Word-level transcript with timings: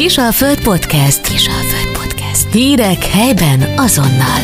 Kisalföld 0.00 0.62
Podcast. 0.62 1.26
Kisalföld 1.28 1.96
Podcast. 1.98 2.52
Hírek 2.52 3.04
helyben 3.04 3.78
azonnal. 3.78 4.40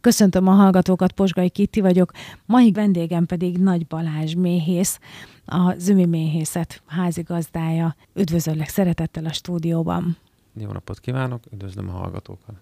Köszöntöm 0.00 0.48
a 0.48 0.50
hallgatókat, 0.50 1.12
Posgai 1.12 1.50
Kitti 1.50 1.80
vagyok, 1.80 2.12
mai 2.46 2.72
vendégem 2.72 3.26
pedig 3.26 3.58
Nagy 3.58 3.86
Balázs 3.86 4.34
méhész, 4.34 4.98
a 5.46 5.74
Zümi 5.78 6.04
Méhészet 6.04 6.82
házigazdája. 6.86 7.96
Üdvözöllek 8.14 8.68
szeretettel 8.68 9.24
a 9.24 9.32
stúdióban. 9.32 10.16
Jó 10.60 10.70
napot 10.70 11.00
kívánok, 11.00 11.42
üdvözlöm 11.52 11.88
a 11.88 11.92
hallgatókat. 11.92 12.54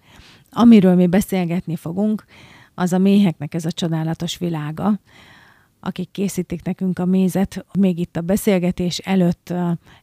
Amiről 0.50 0.94
mi 0.94 1.06
beszélgetni 1.06 1.76
fogunk, 1.76 2.24
az 2.74 2.92
a 2.92 2.98
méheknek 2.98 3.54
ez 3.54 3.64
a 3.64 3.72
csodálatos 3.72 4.38
világa, 4.38 4.98
akik 5.84 6.10
készítik 6.10 6.62
nekünk 6.64 6.98
a 6.98 7.04
mézet. 7.04 7.64
Még 7.78 7.98
itt 7.98 8.16
a 8.16 8.20
beszélgetés 8.20 8.98
előtt 8.98 9.54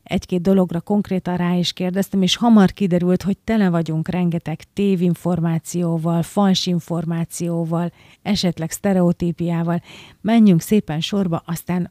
egy-két 0.03 0.41
dologra 0.41 0.81
konkrétan 0.81 1.37
rá 1.37 1.55
is 1.55 1.73
kérdeztem, 1.73 2.21
és 2.21 2.35
hamar 2.35 2.71
kiderült, 2.71 3.23
hogy 3.23 3.37
tele 3.37 3.69
vagyunk 3.69 4.07
rengeteg 4.07 4.63
tévinformációval, 4.73 6.23
fals 6.23 6.65
információval, 6.65 7.91
esetleg 8.21 8.71
sztereotípiával. 8.71 9.81
Menjünk 10.21 10.61
szépen 10.61 10.99
sorba, 10.99 11.43
aztán 11.45 11.89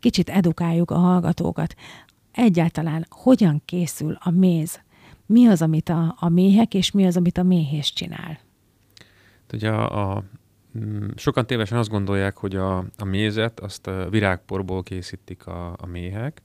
kicsit 0.00 0.28
edukáljuk 0.28 0.90
a 0.90 0.98
hallgatókat. 0.98 1.74
Egyáltalán 2.32 3.06
hogyan 3.08 3.62
készül 3.64 4.18
a 4.20 4.30
méz? 4.30 4.80
Mi 5.26 5.46
az, 5.46 5.62
amit 5.62 5.88
a, 5.88 6.16
a 6.18 6.28
méhek, 6.28 6.74
és 6.74 6.90
mi 6.90 7.06
az, 7.06 7.16
amit 7.16 7.38
a 7.38 7.42
méhész 7.42 7.88
csinál? 7.88 8.38
Ugye 9.52 9.70
a, 9.70 10.14
a 10.16 10.24
sokan 11.16 11.46
tévesen 11.46 11.78
azt 11.78 11.88
gondolják, 11.88 12.36
hogy 12.36 12.56
a, 12.56 12.78
a 12.78 13.04
mézet 13.04 13.60
azt 13.60 13.86
a 13.86 14.08
virágporból 14.10 14.82
készítik 14.82 15.46
a, 15.46 15.76
a 15.80 15.86
méhek. 15.86 16.42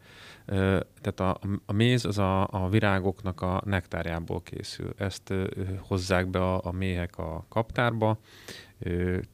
Tehát 1.02 1.20
a, 1.20 1.40
a 1.66 1.74
méz 1.74 2.06
az 2.06 2.18
a, 2.18 2.48
a 2.52 2.70
virágoknak 2.70 3.42
a 3.42 3.62
nektárjából 3.66 4.42
készül. 4.42 4.94
Ezt 4.98 5.34
hozzák 5.80 6.27
be 6.27 6.40
a, 6.40 6.66
a 6.66 6.72
méhek 6.72 7.18
a 7.18 7.46
kaptárba, 7.49 8.20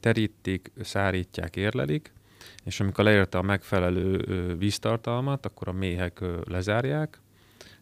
terítik, 0.00 0.72
szárítják, 0.80 1.56
érlelik, 1.56 2.12
és 2.64 2.80
amikor 2.80 3.04
leérte 3.04 3.38
a 3.38 3.42
megfelelő 3.42 4.56
víztartalmat, 4.58 5.46
akkor 5.46 5.68
a 5.68 5.72
méhek 5.72 6.20
lezárják, 6.44 7.20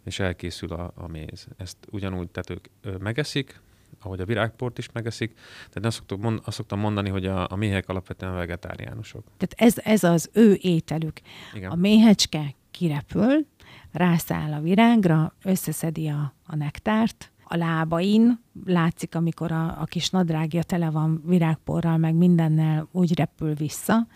és 0.04 0.18
elkészül 0.18 0.72
a, 0.72 0.92
a 0.94 1.06
méz. 1.06 1.46
Ezt 1.56 1.76
ugyanúgy, 1.90 2.28
tehát 2.28 2.50
ők 2.50 2.98
megeszik, 2.98 3.60
ahogy 4.00 4.20
a 4.20 4.24
virágport 4.24 4.78
is 4.78 4.92
megeszik. 4.92 5.32
Tehát 5.56 5.84
azt, 5.84 5.96
szoktuk 5.96 6.22
mond, 6.22 6.40
azt 6.44 6.56
szoktam 6.56 6.78
mondani, 6.78 7.08
hogy 7.08 7.26
a, 7.26 7.50
a 7.50 7.56
méhek 7.56 7.88
alapvetően 7.88 8.34
vegetáriánusok. 8.34 9.24
Tehát 9.36 9.54
ez, 9.56 9.84
ez 9.84 10.04
az 10.04 10.30
ő 10.32 10.58
ételük. 10.60 11.20
Igen. 11.54 11.70
A 11.70 11.74
méhecske 11.74 12.54
kirepül, 12.70 13.46
rászáll 13.92 14.52
a 14.52 14.60
virágra, 14.60 15.34
összeszedi 15.42 16.08
a, 16.08 16.34
a 16.46 16.56
nektárt, 16.56 17.32
a 17.44 17.56
lábain 17.56 18.40
látszik, 18.64 19.14
amikor 19.14 19.52
a, 19.52 19.80
a 19.80 19.84
kis 19.84 20.10
nadrágja 20.10 20.62
tele 20.62 20.90
van 20.90 21.22
virágporral, 21.26 21.96
meg 21.96 22.14
mindennel 22.14 22.88
úgy 22.92 23.18
repül 23.18 23.54
vissza, 23.54 24.06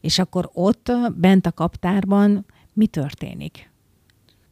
és 0.00 0.18
akkor 0.18 0.50
ott 0.52 0.92
bent 1.14 1.46
a 1.46 1.52
kaptárban 1.52 2.46
mi 2.72 2.86
történik? 2.86 3.70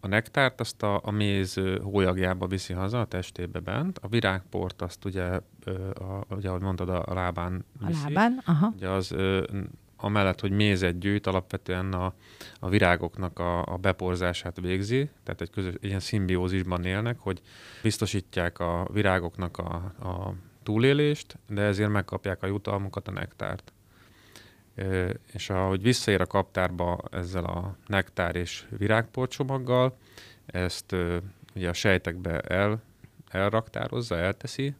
A 0.06 0.08
nektárt 0.08 0.60
azt 0.60 0.82
a, 0.82 1.00
a 1.04 1.10
méz 1.10 1.60
hólyagjába 1.82 2.46
viszi 2.46 2.72
haza, 2.72 3.00
a 3.00 3.04
testébe 3.04 3.58
bent. 3.58 3.98
A 3.98 4.08
virágport 4.08 4.82
azt 4.82 5.04
ugye, 5.04 5.24
a, 5.94 6.24
ugye 6.28 6.48
ahogy 6.48 6.60
mondtad, 6.60 6.88
a 6.88 7.14
lábán 7.14 7.64
viszi. 7.86 8.00
A 8.04 8.08
lábán, 8.08 8.42
aha. 8.44 8.72
Ugye 8.76 8.88
az 8.88 9.14
amellett, 9.96 10.40
hogy 10.40 10.50
mézet 10.50 10.98
gyűjt, 10.98 11.26
alapvetően 11.26 11.92
a, 11.92 12.14
a 12.60 12.68
virágoknak 12.68 13.38
a, 13.38 13.66
a 13.66 13.76
beporzását 13.76 14.60
végzi, 14.60 15.10
tehát 15.22 15.40
egy, 15.40 15.50
közös, 15.50 15.74
egy 15.74 15.84
ilyen 15.84 16.00
szimbiózisban 16.00 16.84
élnek, 16.84 17.18
hogy 17.18 17.40
biztosítják 17.82 18.58
a 18.58 18.88
virágoknak 18.92 19.58
a, 19.58 19.74
a 20.08 20.34
túlélést, 20.62 21.38
de 21.48 21.62
ezért 21.62 21.90
megkapják 21.90 22.42
a 22.42 22.46
jutalmukat, 22.46 23.08
a 23.08 23.10
nektárt 23.12 23.72
és 25.32 25.50
ahogy 25.50 25.82
visszaér 25.82 26.20
a 26.20 26.26
kaptárba 26.26 26.98
ezzel 27.10 27.44
a 27.44 27.76
nektár 27.86 28.36
és 28.36 28.64
virágporcsomaggal, 28.78 29.96
ezt 30.46 30.96
ugye 31.54 31.68
a 31.68 31.72
sejtekbe 31.72 32.40
el, 32.40 32.82
elraktározza, 33.30 34.16
elteszi. 34.16 34.74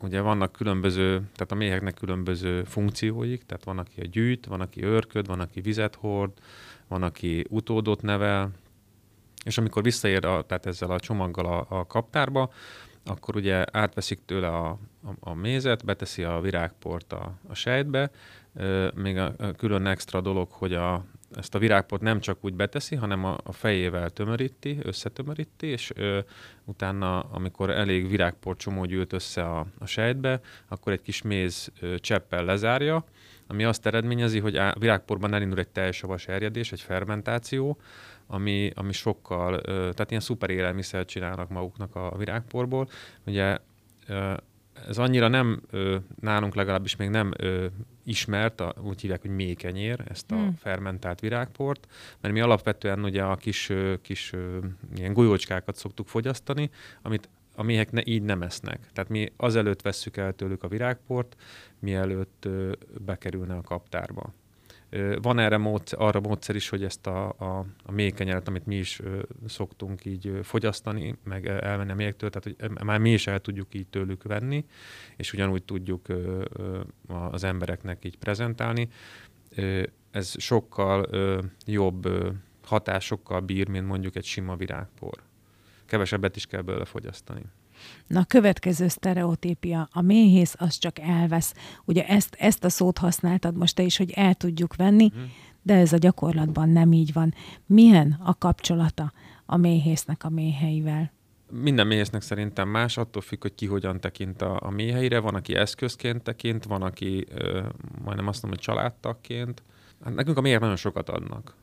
Ugye 0.00 0.20
vannak 0.20 0.52
különböző, 0.52 1.16
tehát 1.16 1.52
a 1.52 1.54
méheknek 1.54 1.94
különböző 1.94 2.64
funkcióik, 2.64 3.46
tehát 3.46 3.64
van, 3.64 3.78
aki 3.78 4.00
a 4.00 4.06
gyűjt, 4.06 4.46
van, 4.46 4.60
aki 4.60 4.84
őrköd, 4.84 5.26
van, 5.26 5.40
aki 5.40 5.60
vizet 5.60 5.94
hord, 5.94 6.32
van, 6.88 7.02
aki 7.02 7.44
utódot 7.48 8.02
nevel, 8.02 8.50
és 9.44 9.58
amikor 9.58 9.82
visszaér 9.82 10.24
a, 10.24 10.42
tehát 10.42 10.66
ezzel 10.66 10.90
a 10.90 11.00
csomaggal 11.00 11.46
a, 11.46 11.66
a 11.78 11.86
kaptárba, 11.86 12.52
akkor 13.04 13.36
ugye 13.36 13.64
átveszik 13.72 14.20
tőle 14.24 14.48
a, 14.48 14.68
a, 14.68 14.78
a 15.20 15.34
mézet, 15.34 15.84
beteszi 15.84 16.22
a 16.22 16.40
virágport 16.40 17.12
a, 17.12 17.32
a 17.48 17.54
sejtbe, 17.54 18.10
még 18.94 19.18
a, 19.18 19.34
a 19.38 19.52
külön 19.52 19.86
extra 19.86 20.20
dolog, 20.20 20.50
hogy 20.50 20.74
a, 20.74 21.04
ezt 21.36 21.54
a 21.54 21.58
virágport 21.58 22.02
nem 22.02 22.20
csak 22.20 22.38
úgy 22.40 22.54
beteszi, 22.54 22.94
hanem 22.94 23.24
a, 23.24 23.38
a 23.44 23.52
fejével 23.52 24.10
tömöríti, 24.10 24.78
összetömöríti, 24.82 25.66
és 25.66 25.92
ö, 25.94 26.18
utána, 26.64 27.20
amikor 27.20 27.70
elég 27.70 28.08
virágport 28.08 28.58
csomó 28.58 28.84
gyűlt 28.84 29.12
össze 29.12 29.42
a, 29.42 29.66
a 29.78 29.86
sejtbe, 29.86 30.40
akkor 30.68 30.92
egy 30.92 31.02
kis 31.02 31.22
méz 31.22 31.72
ö, 31.80 31.98
cseppel 31.98 32.44
lezárja, 32.44 33.04
ami 33.46 33.64
azt 33.64 33.86
eredményezi, 33.86 34.38
hogy 34.38 34.56
a 34.56 34.74
virágporban 34.78 35.34
elindul 35.34 35.58
egy 35.58 35.68
teljes 35.68 35.96
savas 35.96 36.28
erjedés, 36.28 36.72
egy 36.72 36.80
fermentáció, 36.80 37.80
ami, 38.32 38.70
ami 38.74 38.92
sokkal, 38.92 39.60
tehát 39.60 40.10
ilyen 40.10 40.22
szuper 40.22 40.50
élelmiszert 40.50 41.08
csinálnak 41.08 41.48
maguknak 41.48 41.96
a 41.96 42.14
virágporból. 42.16 42.88
Ugye 43.26 43.58
ez 44.88 44.98
annyira 44.98 45.28
nem, 45.28 45.62
nálunk 46.20 46.54
legalábbis 46.54 46.96
még 46.96 47.08
nem 47.08 47.32
ismert, 48.04 48.60
a, 48.60 48.74
úgy 48.82 49.00
hívják, 49.00 49.20
hogy 49.20 49.30
mékenyér, 49.30 50.04
ezt 50.08 50.30
a 50.30 50.34
hmm. 50.34 50.54
fermentált 50.54 51.20
virágport, 51.20 51.88
mert 52.20 52.34
mi 52.34 52.40
alapvetően 52.40 53.04
ugye 53.04 53.22
a 53.22 53.36
kis, 53.36 53.72
kis 54.02 54.32
ilyen 54.96 55.12
golyócskákat 55.12 55.76
szoktuk 55.76 56.08
fogyasztani, 56.08 56.70
amit 57.02 57.28
a 57.54 57.62
méhek 57.62 57.90
ne, 57.90 58.00
így 58.04 58.22
nem 58.22 58.42
esznek. 58.42 58.90
Tehát 58.92 59.10
mi 59.10 59.32
azelőtt 59.36 59.82
vesszük 59.82 60.16
el 60.16 60.32
tőlük 60.32 60.62
a 60.62 60.68
virágport, 60.68 61.36
mielőtt 61.78 62.48
bekerülne 63.04 63.54
a 63.54 63.62
kaptárba. 63.62 64.32
Van 65.22 65.38
erre 65.38 65.56
módszer, 65.56 66.00
arra 66.00 66.20
módszer 66.20 66.54
is, 66.54 66.68
hogy 66.68 66.84
ezt 66.84 67.06
a, 67.06 67.28
a, 67.28 67.66
a 67.82 67.92
mékenyeret, 67.92 68.48
amit 68.48 68.66
mi 68.66 68.76
is 68.76 69.00
szoktunk 69.46 70.04
így 70.04 70.38
fogyasztani, 70.42 71.14
meg 71.24 71.46
elvenni 71.46 71.90
a 71.90 71.94
méhektől, 71.94 72.30
tehát 72.30 72.58
hogy 72.60 72.84
már 72.84 72.98
mi 72.98 73.12
is 73.12 73.26
el 73.26 73.40
tudjuk 73.40 73.74
így 73.74 73.86
tőlük 73.86 74.22
venni, 74.22 74.64
és 75.16 75.32
ugyanúgy 75.32 75.62
tudjuk 75.62 76.06
az 77.06 77.44
embereknek 77.44 78.04
így 78.04 78.18
prezentálni. 78.18 78.88
Ez 80.10 80.34
sokkal 80.38 81.08
jobb 81.66 82.08
hatásokkal 82.64 83.40
bír, 83.40 83.68
mint 83.68 83.86
mondjuk 83.86 84.16
egy 84.16 84.24
sima 84.24 84.56
virágpor. 84.56 85.22
Kevesebbet 85.86 86.36
is 86.36 86.46
kell 86.46 86.62
belőle 86.62 86.84
fogyasztani. 86.84 87.42
Na, 88.06 88.20
a 88.20 88.24
következő 88.24 88.88
sztereotípia, 88.88 89.88
a 89.92 90.00
méhész 90.00 90.54
az 90.58 90.78
csak 90.78 90.98
elvesz. 90.98 91.54
Ugye 91.84 92.06
ezt, 92.06 92.36
ezt 92.38 92.64
a 92.64 92.68
szót 92.68 92.98
használtad 92.98 93.56
most 93.56 93.74
te 93.74 93.82
is, 93.82 93.96
hogy 93.96 94.10
el 94.10 94.34
tudjuk 94.34 94.76
venni, 94.76 95.08
hmm. 95.08 95.32
de 95.62 95.74
ez 95.74 95.92
a 95.92 95.96
gyakorlatban 95.96 96.68
nem 96.68 96.92
így 96.92 97.12
van. 97.12 97.34
Milyen 97.66 98.20
a 98.24 98.38
kapcsolata 98.38 99.12
a 99.46 99.56
méhésznek 99.56 100.24
a 100.24 100.28
méheivel? 100.28 101.12
Minden 101.50 101.86
méhésznek 101.86 102.22
szerintem 102.22 102.68
más, 102.68 102.96
attól 102.96 103.22
függ, 103.22 103.42
hogy 103.42 103.54
ki 103.54 103.66
hogyan 103.66 104.00
tekint 104.00 104.42
a, 104.42 104.58
a 104.62 104.70
méheire. 104.70 105.18
Van, 105.18 105.34
aki 105.34 105.54
eszközként 105.54 106.22
tekint, 106.22 106.64
van, 106.64 106.82
aki 106.82 107.26
ö, 107.34 107.60
majdnem 108.04 108.26
azt 108.26 108.42
mondom, 108.42 108.60
hogy 108.60 108.74
családtagként. 108.74 109.62
Hát 110.04 110.14
nekünk 110.14 110.36
a 110.36 110.40
méhek 110.40 110.60
nagyon 110.60 110.76
sokat 110.76 111.08
adnak 111.08 111.54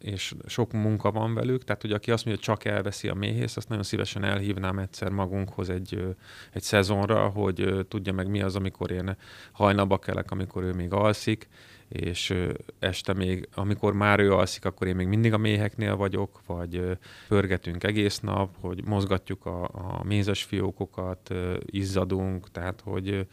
és 0.00 0.34
sok 0.46 0.72
munka 0.72 1.10
van 1.10 1.34
velük, 1.34 1.64
tehát 1.64 1.82
hogy 1.82 1.92
aki 1.92 2.10
azt 2.10 2.24
mondja, 2.24 2.44
hogy 2.44 2.56
csak 2.56 2.72
elveszi 2.72 3.08
a 3.08 3.14
méhész, 3.14 3.56
azt 3.56 3.68
nagyon 3.68 3.84
szívesen 3.84 4.24
elhívnám 4.24 4.78
egyszer 4.78 5.10
magunkhoz 5.10 5.70
egy, 5.70 6.16
egy 6.52 6.62
szezonra, 6.62 7.28
hogy 7.28 7.86
tudja 7.88 8.12
meg 8.12 8.28
mi 8.28 8.42
az, 8.42 8.56
amikor 8.56 8.90
én 8.90 9.16
hajnalba 9.52 9.98
kelek, 9.98 10.30
amikor 10.30 10.62
ő 10.62 10.72
még 10.72 10.92
alszik, 10.92 11.48
és 11.88 12.34
este 12.78 13.12
még, 13.12 13.48
amikor 13.54 13.92
már 13.92 14.20
ő 14.20 14.32
alszik, 14.32 14.64
akkor 14.64 14.86
én 14.86 14.94
még 14.96 15.06
mindig 15.06 15.32
a 15.32 15.38
méheknél 15.38 15.96
vagyok, 15.96 16.40
vagy 16.46 16.98
pörgetünk 17.28 17.84
egész 17.84 18.20
nap, 18.20 18.56
hogy 18.60 18.84
mozgatjuk 18.84 19.46
a, 19.46 19.62
a 19.62 20.04
mézes 20.04 20.42
fiókokat, 20.42 21.34
izzadunk, 21.64 22.50
tehát 22.50 22.80
hogy 22.80 23.26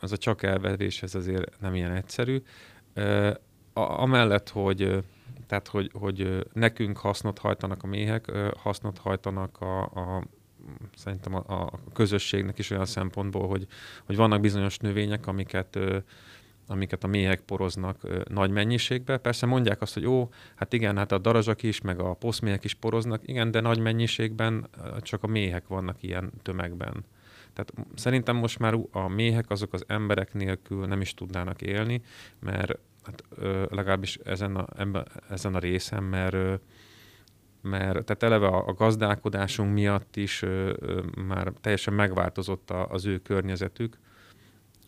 az 0.00 0.12
a 0.12 0.16
csak 0.16 0.42
elverés, 0.42 1.02
ez 1.02 1.14
azért 1.14 1.60
nem 1.60 1.74
ilyen 1.74 1.92
egyszerű. 1.92 2.42
Amellett, 3.72 4.48
hogy 4.48 5.04
tehát 5.46 5.68
hogy, 5.68 5.90
hogy 5.94 6.46
nekünk 6.52 6.98
hasznot 6.98 7.38
hajtanak 7.38 7.82
a 7.82 7.86
méhek, 7.86 8.30
hasznot 8.56 8.98
hajtanak 8.98 9.60
a, 9.60 9.82
a 9.82 10.22
szerintem 10.94 11.34
a, 11.34 11.44
a 11.46 11.72
közösségnek 11.92 12.58
is 12.58 12.70
olyan 12.70 12.86
szempontból, 12.86 13.48
hogy, 13.48 13.66
hogy 14.06 14.16
vannak 14.16 14.40
bizonyos 14.40 14.78
növények, 14.78 15.26
amiket 15.26 15.78
amiket 16.68 17.04
a 17.04 17.06
méhek 17.06 17.40
poroznak 17.40 17.98
ö, 18.02 18.20
nagy 18.28 18.50
mennyiségbe. 18.50 19.16
Persze 19.16 19.46
mondják 19.46 19.82
azt, 19.82 19.94
hogy 19.94 20.06
ó, 20.06 20.28
hát 20.54 20.72
igen, 20.72 20.96
hát 20.96 21.12
a 21.12 21.18
darazsak 21.18 21.62
is, 21.62 21.80
meg 21.80 22.00
a 22.00 22.12
poszméhek 22.12 22.64
is 22.64 22.74
poroznak, 22.74 23.28
igen, 23.28 23.50
de 23.50 23.60
nagy 23.60 23.78
mennyiségben 23.78 24.68
csak 25.00 25.22
a 25.22 25.26
méhek 25.26 25.66
vannak 25.66 26.02
ilyen 26.02 26.32
tömegben. 26.42 27.04
Tehát 27.52 27.72
szerintem 27.94 28.36
most 28.36 28.58
már 28.58 28.78
a 28.90 29.08
méhek 29.08 29.50
azok 29.50 29.72
az 29.72 29.84
emberek 29.86 30.34
nélkül 30.34 30.86
nem 30.86 31.00
is 31.00 31.14
tudnának 31.14 31.62
élni, 31.62 32.02
mert 32.40 32.78
hát, 33.06 33.24
ö, 33.36 33.64
legalábbis 33.70 34.16
ezen 34.24 34.56
a, 34.56 34.66
ebbe, 34.76 35.04
ezen 35.28 35.54
a 35.54 35.58
részen, 35.58 36.02
mert 36.02 36.34
ö, 36.34 36.54
mert 37.60 38.04
tehát 38.04 38.22
eleve 38.22 38.46
a, 38.46 38.66
a 38.66 38.72
gazdálkodásunk 38.72 39.72
miatt 39.72 40.16
is 40.16 40.42
ö, 40.42 40.74
ö, 40.80 41.02
már 41.26 41.52
teljesen 41.60 41.94
megváltozott 41.94 42.70
a, 42.70 42.86
az 42.90 43.04
ő 43.04 43.18
környezetük, 43.18 43.98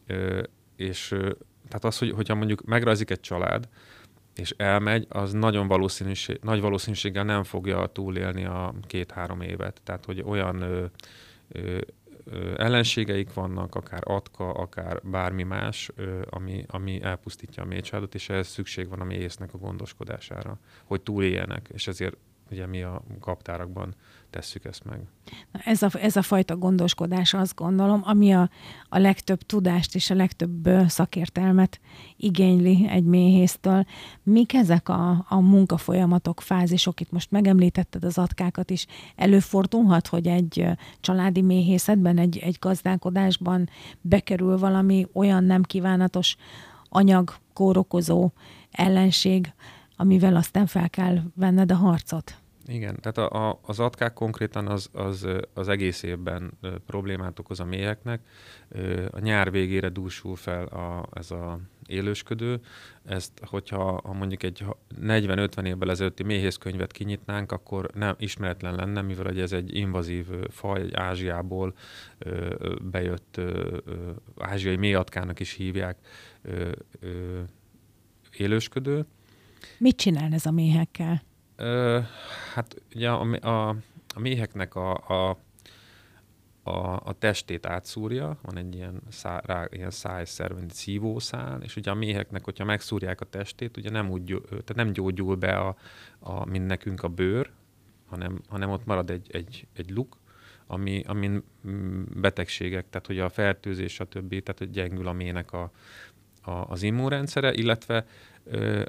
ö, 0.06 0.42
és 0.76 1.10
ö, 1.10 1.30
tehát 1.68 1.84
az, 1.84 1.98
hogy, 1.98 2.10
hogyha 2.10 2.34
mondjuk 2.34 2.64
megrazik 2.64 3.10
egy 3.10 3.20
család, 3.20 3.68
és 4.34 4.54
elmegy, 4.56 5.06
az 5.08 5.32
nagyon 5.32 5.66
valószínűség, 5.66 6.38
nagy 6.42 6.60
valószínűséggel 6.60 7.24
nem 7.24 7.42
fogja 7.42 7.86
túlélni 7.86 8.44
a 8.44 8.74
két-három 8.86 9.40
évet. 9.40 9.80
Tehát, 9.84 10.04
hogy 10.04 10.22
olyan 10.26 10.60
ö, 10.60 10.84
ö, 11.48 11.78
ellenségeik 12.56 13.34
vannak, 13.34 13.74
akár 13.74 14.02
atka, 14.04 14.50
akár 14.50 15.00
bármi 15.02 15.42
más, 15.42 15.90
ami, 16.30 16.64
ami 16.66 17.02
elpusztítja 17.02 17.62
a 17.62 17.66
mécsádot, 17.66 18.14
és 18.14 18.28
ehhez 18.28 18.46
szükség 18.46 18.88
van 18.88 19.00
a 19.00 19.04
méhésznek 19.04 19.54
a 19.54 19.58
gondoskodására, 19.58 20.58
hogy 20.84 21.00
túléljenek, 21.00 21.68
és 21.72 21.86
ezért 21.86 22.16
ugye 22.50 22.66
mi 22.66 22.82
a 22.82 23.02
kaptárakban 23.20 23.94
tesszük 24.30 24.64
ezt 24.64 24.84
meg. 24.84 25.00
Na 25.52 25.60
ez, 25.64 25.82
a, 25.82 25.90
ez 26.00 26.16
a 26.16 26.22
fajta 26.22 26.56
gondoskodás 26.56 27.34
azt 27.34 27.54
gondolom, 27.54 28.00
ami 28.04 28.32
a, 28.32 28.50
a 28.88 28.98
legtöbb 28.98 29.42
tudást 29.42 29.94
és 29.94 30.10
a 30.10 30.14
legtöbb 30.14 30.68
szakértelmet 30.86 31.80
igényli 32.16 32.86
egy 32.88 33.04
méhésztől. 33.04 33.84
Mik 34.22 34.54
ezek 34.54 34.88
a, 34.88 35.24
a 35.28 35.40
munkafolyamatok, 35.40 36.40
fázisok? 36.40 37.00
Itt 37.00 37.10
most 37.10 37.30
megemlítetted 37.30 38.04
az 38.04 38.18
atkákat 38.18 38.70
is. 38.70 38.86
Előfordulhat, 39.16 40.06
hogy 40.06 40.26
egy 40.26 40.66
családi 41.00 41.42
méhészetben, 41.42 42.18
egy, 42.18 42.38
egy 42.38 42.56
gazdálkodásban 42.60 43.68
bekerül 44.00 44.58
valami 44.58 45.06
olyan 45.12 45.44
nem 45.44 45.62
kívánatos 45.62 46.36
anyag, 46.88 47.34
kórokozó 47.52 48.30
ellenség, 48.70 49.52
amivel 49.96 50.36
aztán 50.36 50.66
fel 50.66 50.90
kell 50.90 51.18
venned 51.34 51.72
a 51.72 51.74
harcot. 51.74 52.38
Igen, 52.68 53.00
tehát 53.00 53.32
a, 53.32 53.48
a, 53.48 53.58
az 53.62 53.80
atkák 53.80 54.12
konkrétan 54.12 54.66
az, 54.66 54.88
az, 54.92 55.26
az 55.54 55.68
egész 55.68 56.02
évben 56.02 56.58
problémát 56.86 57.38
okoz 57.38 57.60
a 57.60 57.64
méheknek. 57.64 58.20
A 59.10 59.18
nyár 59.18 59.50
végére 59.50 59.88
dúsul 59.88 60.36
fel 60.36 60.66
a, 60.66 61.08
ez 61.12 61.30
a 61.30 61.58
élősködő. 61.86 62.60
Ezt, 63.04 63.32
hogyha 63.44 64.00
ha 64.04 64.12
mondjuk 64.12 64.42
egy 64.42 64.64
40-50 65.00 65.66
évvel 65.66 65.90
ezelőtti 65.90 66.22
méhészkönyvet 66.22 66.92
kinyitnánk, 66.92 67.52
akkor 67.52 67.90
nem 67.94 68.14
ismeretlen 68.18 68.74
lenne, 68.74 69.02
mivel 69.02 69.40
ez 69.40 69.52
egy 69.52 69.76
invazív 69.76 70.26
faj, 70.50 70.80
egy 70.80 70.94
Ázsiából 70.94 71.74
bejött 72.82 73.40
ázsiai 74.38 74.76
mélyatkának 74.76 75.40
is 75.40 75.52
hívják 75.52 75.96
élősködő 78.36 79.06
Mit 79.78 79.96
csinál 79.96 80.32
ez 80.32 80.46
a 80.46 80.50
méhekkel? 80.50 81.22
Hát 82.54 82.82
ugye 82.94 83.10
a, 83.10 83.36
a, 83.40 83.68
a 84.14 84.20
méheknek 84.20 84.74
a, 84.74 84.94
a, 84.94 85.38
a, 86.62 87.00
a 87.04 87.12
testét 87.18 87.66
átszúrja, 87.66 88.38
van 88.42 88.56
egy 88.56 88.74
ilyen, 88.74 89.02
szá, 89.08 89.42
ilyen 89.70 89.90
szájszerv, 89.90 90.56
egy 90.56 90.72
szívószál, 90.72 91.62
és 91.62 91.76
ugye 91.76 91.90
a 91.90 91.94
méheknek, 91.94 92.44
hogyha 92.44 92.64
megszúrják 92.64 93.20
a 93.20 93.24
testét, 93.24 93.76
ugye 93.76 93.90
nem, 93.90 94.10
úgy, 94.10 94.42
tehát 94.48 94.74
nem 94.74 94.92
gyógyul 94.92 95.36
be, 95.36 95.56
a, 95.56 95.76
a, 96.18 96.44
mint 96.44 96.66
nekünk 96.66 97.02
a 97.02 97.08
bőr, 97.08 97.50
hanem, 98.06 98.40
hanem 98.48 98.70
ott 98.70 98.84
marad 98.84 99.10
egy, 99.10 99.26
egy, 99.30 99.66
egy 99.72 99.90
luk, 99.90 100.16
ami, 100.66 101.02
amin 101.06 101.42
betegségek, 102.14 102.88
tehát 102.90 103.06
hogy 103.06 103.18
a 103.18 103.28
fertőzés, 103.28 103.92
stb., 103.92 104.28
tehát 104.28 104.58
hogy 104.58 104.70
gyengül 104.70 105.06
a 105.06 105.12
mének 105.12 105.52
a, 105.52 105.70
a, 106.42 106.50
az 106.50 106.82
immunrendszere, 106.82 107.52
illetve 107.52 108.04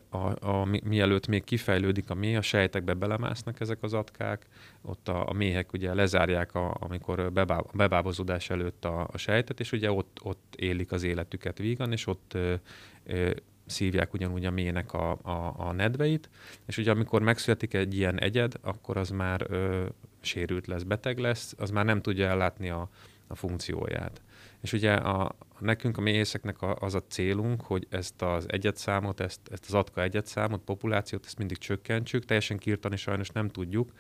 a, 0.09 0.47
a, 0.47 0.65
mielőtt 0.83 1.27
még 1.27 1.43
kifejlődik 1.43 2.09
a 2.09 2.13
méh, 2.13 2.37
a 2.37 2.41
sejtekbe 2.41 2.93
belemásznak 2.93 3.59
ezek 3.59 3.83
az 3.83 3.93
atkák, 3.93 4.45
ott 4.81 5.07
a, 5.07 5.29
a 5.29 5.33
méhek 5.33 5.73
ugye 5.73 5.93
lezárják, 5.93 6.55
a, 6.55 6.77
amikor 6.79 7.31
bebá, 7.31 7.57
a 7.57 7.69
bebábozódás 7.73 8.49
előtt 8.49 8.85
a, 8.85 9.07
a 9.11 9.17
sejtet, 9.17 9.59
és 9.59 9.71
ugye 9.71 9.91
ott, 9.91 10.19
ott 10.23 10.53
élik 10.55 10.91
az 10.91 11.03
életüket 11.03 11.57
vígan, 11.57 11.91
és 11.91 12.07
ott 12.07 12.31
ö, 12.33 12.53
ö, 13.03 13.31
szívják 13.65 14.13
ugyanúgy 14.13 14.45
a 14.45 14.51
mének 14.51 14.93
a, 14.93 15.11
a, 15.11 15.53
a 15.57 15.71
nedveit, 15.71 16.29
és 16.65 16.77
ugye 16.77 16.91
amikor 16.91 17.21
megszületik 17.21 17.73
egy 17.73 17.95
ilyen 17.95 18.19
egyed, 18.19 18.53
akkor 18.61 18.97
az 18.97 19.09
már 19.09 19.45
ö, 19.49 19.85
sérült 20.21 20.67
lesz, 20.67 20.83
beteg 20.83 21.17
lesz, 21.17 21.53
az 21.57 21.69
már 21.69 21.85
nem 21.85 22.01
tudja 22.01 22.27
ellátni 22.27 22.69
a, 22.69 22.89
a 23.27 23.35
funkcióját. 23.35 24.21
És 24.61 24.73
ugye 24.73 24.93
a, 24.93 25.35
nekünk 25.59 25.97
a 25.97 26.01
méhészeknek 26.01 26.55
az 26.79 26.95
a 26.95 27.01
célunk, 27.07 27.61
hogy 27.61 27.87
ezt 27.89 28.21
az 28.21 28.45
egyetszámot, 28.47 29.19
ezt, 29.19 29.39
ezt 29.51 29.65
az 29.67 29.73
atka 29.73 30.01
egyetszámot, 30.01 30.61
populációt, 30.61 31.25
ezt 31.25 31.37
mindig 31.37 31.57
csökkentsük, 31.57 32.25
teljesen 32.25 32.57
kiirtani 32.57 32.95
sajnos 32.95 33.29
nem 33.29 33.47
tudjuk, 33.47 33.91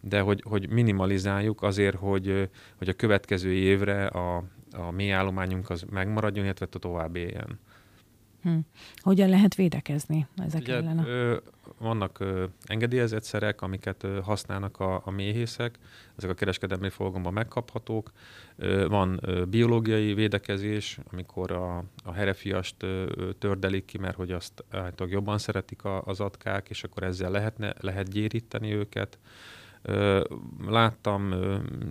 de 0.00 0.20
hogy, 0.20 0.42
hogy 0.48 0.70
minimalizáljuk 0.70 1.62
azért, 1.62 1.96
hogy, 1.96 2.50
hogy 2.76 2.88
a 2.88 2.92
következő 2.92 3.52
évre 3.52 4.06
a, 4.06 4.44
a 4.72 4.90
mélyállományunk 4.90 5.70
az 5.70 5.84
megmaradjon, 5.90 6.44
illetve 6.44 6.66
tovább 6.66 7.16
éljen. 7.16 7.58
Hm. 8.42 8.58
Hogyan 8.96 9.28
lehet 9.28 9.54
védekezni 9.54 10.26
ezek 10.36 10.60
Ugye, 10.60 10.74
ellen? 10.74 10.98
A... 10.98 11.06
Ö, 11.06 11.36
vannak 11.78 12.20
ö, 12.20 12.44
engedélyezett 12.64 13.22
szerek, 13.22 13.62
amiket 13.62 14.02
ö, 14.02 14.20
használnak 14.20 14.80
a, 14.80 15.02
a 15.04 15.10
méhészek, 15.10 15.78
ezek 16.16 16.30
a 16.30 16.34
kereskedelmi 16.34 16.90
forgalomban 16.90 17.32
megkaphatók. 17.32 18.12
Ö, 18.56 18.88
van 18.88 19.18
ö, 19.22 19.44
biológiai 19.44 20.14
védekezés, 20.14 20.98
amikor 21.10 21.52
a, 21.52 21.84
a 22.04 22.12
herefiast 22.12 22.82
ö, 22.82 23.30
tördelik 23.38 23.84
ki, 23.84 23.98
mert 23.98 24.16
hogy 24.16 24.30
azt 24.30 24.64
állítólag 24.70 25.12
jobban 25.12 25.38
szeretik 25.38 25.84
a, 25.84 26.02
az 26.02 26.20
atkák, 26.20 26.68
és 26.68 26.84
akkor 26.84 27.02
ezzel 27.02 27.30
lehetne, 27.30 27.74
lehet 27.80 28.10
gyéríteni 28.10 28.72
őket. 28.72 29.18
Láttam 30.66 31.22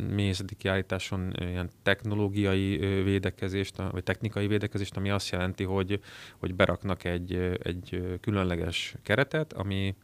méhészeti 0.09 0.55
kiállításon 0.55 1.33
ilyen 1.39 1.69
technológiai 1.83 2.77
védekezést, 3.03 3.75
vagy 3.91 4.03
technikai 4.03 4.47
védekezést, 4.47 4.97
ami 4.97 5.09
azt 5.09 5.29
jelenti, 5.29 5.63
hogy, 5.63 5.99
hogy 6.37 6.55
beraknak 6.55 7.03
egy, 7.03 7.33
egy 7.63 8.17
különleges 8.21 8.95
keretet, 9.03 9.53
ami, 9.53 9.95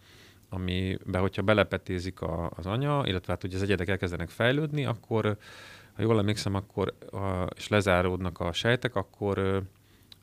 amiben, 0.49 1.21
hogyha 1.21 1.41
belepetézik 1.41 2.21
a, 2.21 2.51
az 2.55 2.65
anya, 2.65 3.03
illetve 3.05 3.31
hát, 3.31 3.41
hogy 3.41 3.53
az 3.53 3.61
egyedek 3.61 3.87
elkezdenek 3.87 4.29
fejlődni, 4.29 4.85
akkor, 4.85 5.37
ha 5.93 6.01
jól 6.01 6.19
emlékszem, 6.19 6.55
akkor, 6.55 6.93
a, 7.11 7.47
és 7.55 7.67
lezáródnak 7.67 8.39
a 8.39 8.53
sejtek, 8.53 8.95
akkor, 8.95 9.63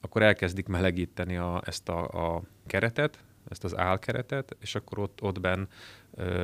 akkor 0.00 0.22
elkezdik 0.22 0.66
melegíteni 0.66 1.36
a, 1.36 1.62
ezt 1.64 1.88
a, 1.88 2.34
a 2.36 2.42
keretet, 2.66 3.18
ezt 3.48 3.64
az 3.64 3.76
álkeretet, 3.76 4.56
és 4.60 4.74
akkor 4.74 4.98
ott, 4.98 5.22
ott 5.22 5.40
benn 5.40 5.66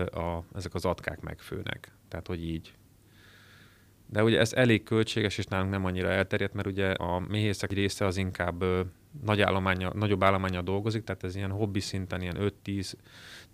a, 0.06 0.42
ezek 0.54 0.74
az 0.74 0.84
atkák 0.84 1.20
megfőnek. 1.20 1.92
Tehát, 2.08 2.26
hogy 2.26 2.44
így. 2.44 2.74
De 4.06 4.22
ugye 4.22 4.38
ez 4.38 4.52
elég 4.52 4.82
költséges, 4.82 5.38
és 5.38 5.44
nálunk 5.44 5.70
nem 5.70 5.84
annyira 5.84 6.08
elterjedt, 6.08 6.54
mert 6.54 6.66
ugye 6.66 6.90
a 6.90 7.18
méhészek 7.18 7.72
része 7.72 8.06
az 8.06 8.16
inkább 8.16 8.62
ö, 8.62 8.80
nagy 9.24 9.40
állománya, 9.40 9.92
nagyobb 9.94 10.22
állománya 10.22 10.62
dolgozik, 10.62 11.04
tehát 11.04 11.24
ez 11.24 11.36
ilyen 11.36 11.50
hobbi 11.50 11.80
szinten, 11.80 12.20
ilyen 12.20 12.36
5-10, 12.64 12.92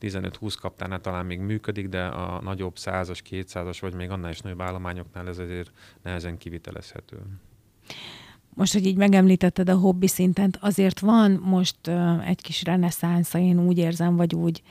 15-20 0.00 0.54
kaptánál 0.60 1.00
talán 1.00 1.26
még 1.26 1.40
működik, 1.40 1.88
de 1.88 2.04
a 2.04 2.40
nagyobb 2.40 2.76
100-as, 2.76 3.18
200-as, 3.30 3.78
vagy 3.80 3.94
még 3.94 4.10
annál 4.10 4.30
is 4.30 4.40
nagyobb 4.40 4.60
állományoknál 4.60 5.28
ez 5.28 5.38
azért 5.38 5.72
nehezen 6.02 6.38
kivitelezhető. 6.38 7.16
Most, 8.58 8.72
hogy 8.72 8.86
így 8.86 8.96
megemlítetted 8.96 9.68
a 9.68 9.76
hobbi 9.76 10.06
szinten, 10.06 10.54
azért 10.60 10.98
van 10.98 11.30
most 11.30 11.76
egy 12.26 12.42
kis 12.42 12.62
reneszánsza, 12.62 13.38
én 13.38 13.66
úgy 13.66 13.78
érzem, 13.78 14.16
vagy 14.16 14.34
úgy 14.34 14.62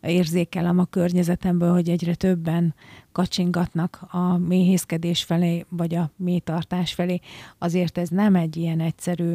érzékelem 0.00 0.78
a 0.78 0.84
környezetemből, 0.84 1.72
hogy 1.72 1.88
egyre 1.88 2.14
többen 2.14 2.74
kacsingatnak 3.12 4.00
a 4.10 4.36
méhészkedés 4.36 5.24
felé, 5.24 5.64
vagy 5.68 5.94
a 5.94 6.10
mélytartás 6.16 6.94
felé. 6.94 7.20
Azért 7.58 7.98
ez 7.98 8.08
nem 8.08 8.34
egy 8.34 8.56
ilyen 8.56 8.80
egyszerű, 8.80 9.34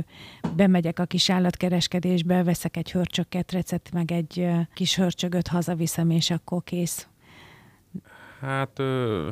bemegyek 0.56 1.00
a 1.00 1.06
kis 1.06 1.30
állatkereskedésbe, 1.30 2.44
veszek 2.44 2.78
egy 2.78 2.92
hörcsöket, 2.92 3.52
recept, 3.52 3.92
meg 3.92 4.12
egy 4.12 4.48
kis 4.74 4.96
hörcsögöt 4.96 5.48
hazaviszem, 5.48 6.10
és 6.10 6.30
akkor 6.30 6.64
kész. 6.64 7.08
Hát 8.40 8.82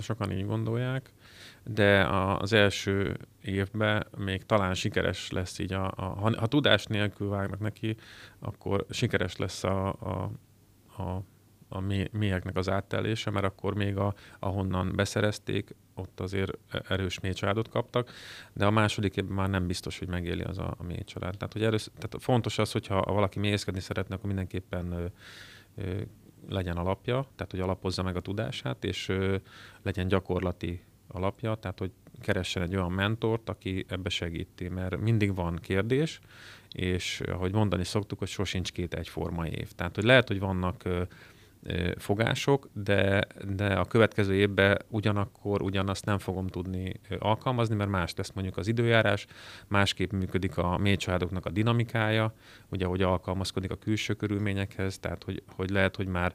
sokan 0.02 0.32
így 0.32 0.46
gondolják, 0.46 1.12
de 1.64 2.08
az 2.40 2.54
első 2.54 3.18
évben 3.44 4.08
még 4.18 4.46
talán 4.46 4.74
sikeres 4.74 5.32
lesz 5.32 5.60
így, 5.60 5.74
a, 5.74 5.86
a, 5.96 6.04
ha, 6.04 6.40
ha 6.40 6.48
tudás 6.48 6.86
nélkül 6.86 7.30
vágnak 7.30 7.60
neki, 7.60 7.96
akkor 8.40 8.86
sikeres 8.90 9.38
lesz 9.38 9.64
a, 9.64 9.88
a 9.88 10.32
a, 10.98 11.24
a 11.70 11.80
méheknek 12.12 12.56
az 12.56 12.70
áttelése, 12.70 13.30
mert 13.30 13.46
akkor 13.46 13.76
még 13.76 13.98
a, 13.98 14.14
ahonnan 14.40 14.92
beszerezték, 14.96 15.76
ott 15.96 16.20
azért 16.20 16.58
erős 16.90 17.20
méhcsaládot 17.20 17.70
kaptak, 17.70 18.12
de 18.54 18.66
a 18.66 18.72
második 18.72 19.16
évben 19.16 19.36
már 19.36 19.50
nem 19.50 19.68
biztos, 19.68 20.00
hogy 20.00 20.08
megéli 20.08 20.42
az 20.42 20.58
a, 20.58 20.76
a 20.78 20.84
méhcsalád. 20.84 21.38
Tehát, 21.38 21.54
hogy 21.54 21.64
erős, 21.64 21.90
tehát 21.98 22.16
fontos 22.20 22.58
az, 22.58 22.72
hogyha 22.72 23.02
valaki 23.02 23.40
méhészkedni 23.40 23.80
szeretne, 23.80 24.16
akkor 24.16 24.28
mindenképpen 24.28 24.92
ö, 24.92 25.06
ö, 25.76 26.02
legyen 26.50 26.78
alapja, 26.78 27.28
tehát 27.36 27.52
hogy 27.52 27.60
alapozza 27.60 28.04
meg 28.04 28.16
a 28.16 28.22
tudását, 28.22 28.84
és 28.84 29.10
ö, 29.10 29.36
legyen 29.82 30.08
gyakorlati 30.08 30.84
alapja, 31.14 31.56
tehát 31.56 31.80
hogy 31.80 31.92
keressen 32.22 32.64
egy 32.64 32.76
olyan 32.76 32.92
mentort, 32.92 33.50
aki 33.50 33.86
ebbe 33.88 34.10
segíti, 34.10 34.68
mert 34.68 35.00
mindig 35.00 35.36
van 35.36 35.60
kérdés, 35.62 36.20
és 36.72 37.22
ahogy 37.26 37.54
mondani 37.54 37.84
szoktuk, 37.84 38.20
hogy 38.20 38.28
sosincs 38.28 38.72
két 38.72 38.94
egyforma 38.94 39.48
év. 39.48 39.72
Tehát, 39.72 39.96
hogy 39.96 40.04
lehet, 40.04 40.28
hogy 40.28 40.40
vannak 40.40 40.84
fogások, 41.98 42.70
de, 42.74 43.28
de 43.56 43.74
a 43.74 43.86
következő 43.86 44.34
évben 44.34 44.82
ugyanakkor 44.88 45.62
ugyanazt 45.62 46.06
nem 46.06 46.18
fogom 46.18 46.48
tudni 46.48 47.00
alkalmazni, 47.20 47.76
mert 47.76 47.90
más 47.90 48.14
lesz 48.16 48.32
mondjuk 48.32 48.58
az 48.58 48.68
időjárás, 48.68 49.26
másképp 49.68 50.12
működik 50.12 50.58
a 50.58 50.78
mélycsaládoknak 50.78 51.46
a 51.46 51.50
dinamikája, 51.50 52.34
ugye, 52.70 52.86
hogy 52.86 53.02
alkalmazkodik 53.02 53.72
a 53.72 53.76
külső 53.76 54.14
körülményekhez, 54.14 55.00
tehát 55.00 55.24
hogy, 55.24 55.44
hogy 55.56 55.70
lehet, 55.70 55.96
hogy 55.96 56.08
már 56.08 56.34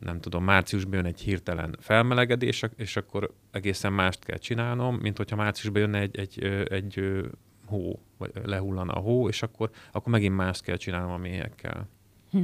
nem 0.00 0.20
tudom, 0.20 0.44
márciusban 0.44 0.94
jön 0.94 1.04
egy 1.04 1.20
hirtelen 1.20 1.76
felmelegedés, 1.80 2.62
és 2.76 2.96
akkor 2.96 3.34
egészen 3.50 3.92
mást 3.92 4.24
kell 4.24 4.38
csinálnom, 4.38 4.96
mint 4.96 5.16
hogyha 5.16 5.36
márciusban 5.36 5.80
jönne 5.80 5.98
egy, 5.98 6.16
egy, 6.16 6.44
egy 6.68 7.22
hó, 7.66 8.00
vagy 8.18 8.30
lehullana 8.44 8.92
a 8.92 9.00
hó, 9.00 9.28
és 9.28 9.42
akkor, 9.42 9.70
akkor 9.92 10.12
megint 10.12 10.36
mást 10.36 10.62
kell 10.62 10.76
csinálnom 10.76 11.12
a 11.12 11.16
méhekkel. 11.16 11.88
Hm 12.30 12.42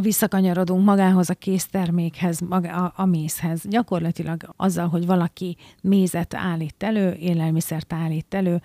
visszakanyarodunk 0.00 0.84
magához 0.84 1.30
a 1.30 1.34
késztermékhez, 1.34 2.40
maga, 2.40 2.84
a, 2.84 2.92
a 2.96 3.04
mézhez. 3.04 3.62
Gyakorlatilag 3.68 4.52
azzal, 4.56 4.88
hogy 4.88 5.06
valaki 5.06 5.56
mézet 5.82 6.34
állít 6.34 6.82
elő, 6.82 7.14
élelmiszert 7.14 7.92
állít 7.92 8.34
elő, 8.34 8.62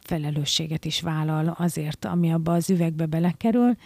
felelősséget 0.00 0.84
is 0.84 1.00
vállal 1.00 1.54
azért, 1.58 2.04
ami 2.04 2.32
abba 2.32 2.52
az 2.52 2.70
üvegbe 2.70 3.06
belekerül, 3.06 3.76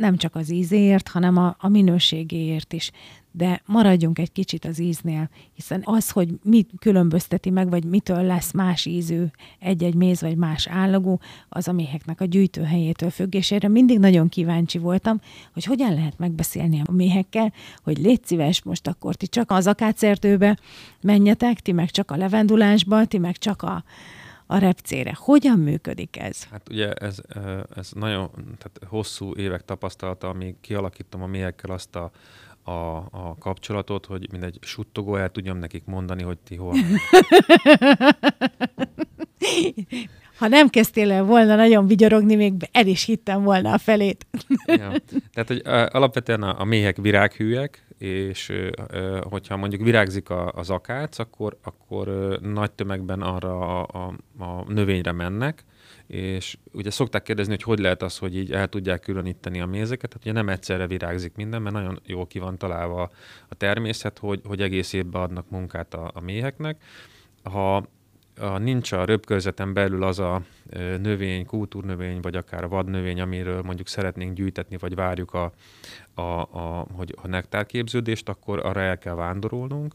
nem 0.00 0.16
csak 0.16 0.34
az 0.34 0.50
ízéért, 0.50 1.08
hanem 1.08 1.36
a, 1.36 1.56
a 1.58 1.68
minőségéért 1.68 2.72
is. 2.72 2.90
De 3.32 3.62
maradjunk 3.66 4.18
egy 4.18 4.32
kicsit 4.32 4.64
az 4.64 4.78
íznél, 4.78 5.30
hiszen 5.54 5.82
az, 5.84 6.10
hogy 6.10 6.28
mit 6.42 6.70
különbözteti 6.78 7.50
meg, 7.50 7.70
vagy 7.70 7.84
mitől 7.84 8.22
lesz 8.22 8.52
más 8.52 8.86
ízű 8.86 9.24
egy-egy 9.58 9.94
méz, 9.94 10.20
vagy 10.20 10.36
más 10.36 10.66
állagú, 10.66 11.18
az 11.48 11.68
a 11.68 11.72
méheknek 11.72 12.20
a 12.20 12.24
gyűjtőhelyétől 12.24 13.10
függ, 13.10 13.34
és 13.34 13.50
erre 13.50 13.68
mindig 13.68 13.98
nagyon 13.98 14.28
kíváncsi 14.28 14.78
voltam, 14.78 15.20
hogy 15.52 15.64
hogyan 15.64 15.94
lehet 15.94 16.18
megbeszélni 16.18 16.82
a 16.84 16.92
méhekkel, 16.92 17.52
hogy 17.82 17.98
légy 17.98 18.24
szíves, 18.24 18.62
most 18.62 18.86
akkor 18.86 19.14
ti 19.14 19.26
csak 19.26 19.50
az 19.50 19.66
akácerdőbe 19.66 20.58
menjetek, 21.00 21.60
ti 21.60 21.72
meg 21.72 21.90
csak 21.90 22.10
a 22.10 22.16
levendulásba, 22.16 23.04
ti 23.04 23.18
meg 23.18 23.36
csak 23.36 23.62
a, 23.62 23.84
a 24.50 24.58
repcére. 24.58 25.16
Hogyan 25.18 25.58
működik 25.58 26.18
ez? 26.18 26.44
Hát 26.50 26.68
ugye 26.70 26.92
ez, 26.92 27.18
ez 27.76 27.90
nagyon 27.92 28.30
tehát 28.32 28.78
hosszú 28.86 29.34
évek 29.36 29.64
tapasztalata, 29.64 30.28
amíg 30.28 30.54
kialakítom 30.60 31.22
a 31.22 31.26
méhekkel 31.26 31.70
azt 31.70 31.96
a 31.96 32.10
a, 32.62 32.96
a 32.96 33.36
kapcsolatot, 33.38 34.06
hogy 34.06 34.30
mindegy 34.30 34.58
suttogó 34.60 35.16
el 35.16 35.30
tudjam 35.30 35.58
nekik 35.58 35.84
mondani, 35.84 36.22
hogy 36.22 36.38
ti 36.38 36.56
hol. 36.56 36.74
ha 40.38 40.48
nem 40.48 40.68
kezdtél 40.68 41.12
el 41.12 41.24
volna 41.24 41.56
nagyon 41.56 41.86
vigyorogni, 41.86 42.34
még 42.34 42.52
el 42.72 42.86
is 42.86 43.04
hittem 43.04 43.42
volna 43.42 43.72
a 43.72 43.78
felét. 43.78 44.26
ja. 44.66 44.92
Tehát, 45.32 45.46
hogy 45.46 45.62
alapvetően 45.92 46.42
a, 46.42 46.60
a 46.60 46.64
méhek 46.64 46.96
virághűek, 46.96 47.86
és 48.00 48.52
hogyha 49.20 49.56
mondjuk 49.56 49.82
virágzik 49.82 50.30
a, 50.30 50.52
az 50.52 50.70
akác, 50.70 51.18
akkor, 51.18 51.56
akkor 51.62 52.08
nagy 52.42 52.72
tömegben 52.72 53.20
arra 53.20 53.82
a, 53.82 54.06
a, 54.38 54.44
a 54.44 54.64
növényre 54.72 55.12
mennek, 55.12 55.64
és 56.06 56.58
ugye 56.72 56.90
szokták 56.90 57.22
kérdezni, 57.22 57.52
hogy 57.52 57.62
hogy 57.62 57.78
lehet 57.78 58.02
az, 58.02 58.18
hogy 58.18 58.36
így 58.36 58.52
el 58.52 58.68
tudják 58.68 59.00
különíteni 59.00 59.60
a 59.60 59.66
mézeket, 59.66 60.10
tehát 60.10 60.24
ugye 60.24 60.34
nem 60.34 60.48
egyszerre 60.48 60.86
virágzik 60.86 61.34
minden, 61.34 61.62
mert 61.62 61.74
nagyon 61.74 62.00
jól 62.06 62.26
ki 62.26 62.38
van 62.38 62.58
találva 62.58 63.10
a 63.48 63.54
természet, 63.54 64.18
hogy, 64.18 64.40
hogy 64.44 64.60
egész 64.60 64.92
évben 64.92 65.22
adnak 65.22 65.50
munkát 65.50 65.94
a, 65.94 66.10
a 66.14 66.20
méheknek. 66.20 66.82
Ha 67.42 67.84
ha 68.40 68.58
nincs 68.58 68.92
a 68.92 69.04
röpkörzeten 69.04 69.72
belül 69.72 70.02
az 70.02 70.18
a 70.18 70.42
növény, 70.98 71.46
kultúrnövény, 71.46 72.20
vagy 72.20 72.36
akár 72.36 72.64
a 72.64 72.68
vadnövény, 72.68 73.20
amiről 73.20 73.62
mondjuk 73.62 73.88
szeretnénk 73.88 74.34
gyűjtetni, 74.34 74.76
vagy 74.76 74.94
várjuk 74.94 75.34
a, 75.34 75.52
a, 76.14 76.40
a, 76.40 76.86
hogy 76.92 77.14
a 77.22 77.26
nektárképződést, 77.26 78.28
akkor 78.28 78.66
arra 78.66 78.80
el 78.80 78.98
kell 78.98 79.14
vándorolnunk. 79.14 79.94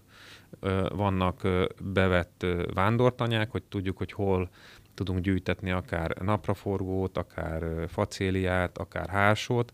Vannak 0.90 1.42
bevett 1.84 2.46
vándortanyák, 2.74 3.52
hogy 3.52 3.64
tudjuk, 3.64 3.98
hogy 3.98 4.12
hol 4.12 4.50
tudunk 4.94 5.20
gyűjtetni 5.20 5.72
akár 5.72 6.18
napraforgót, 6.22 7.18
akár 7.18 7.88
facéliát, 7.88 8.78
akár 8.78 9.10
hársót, 9.10 9.74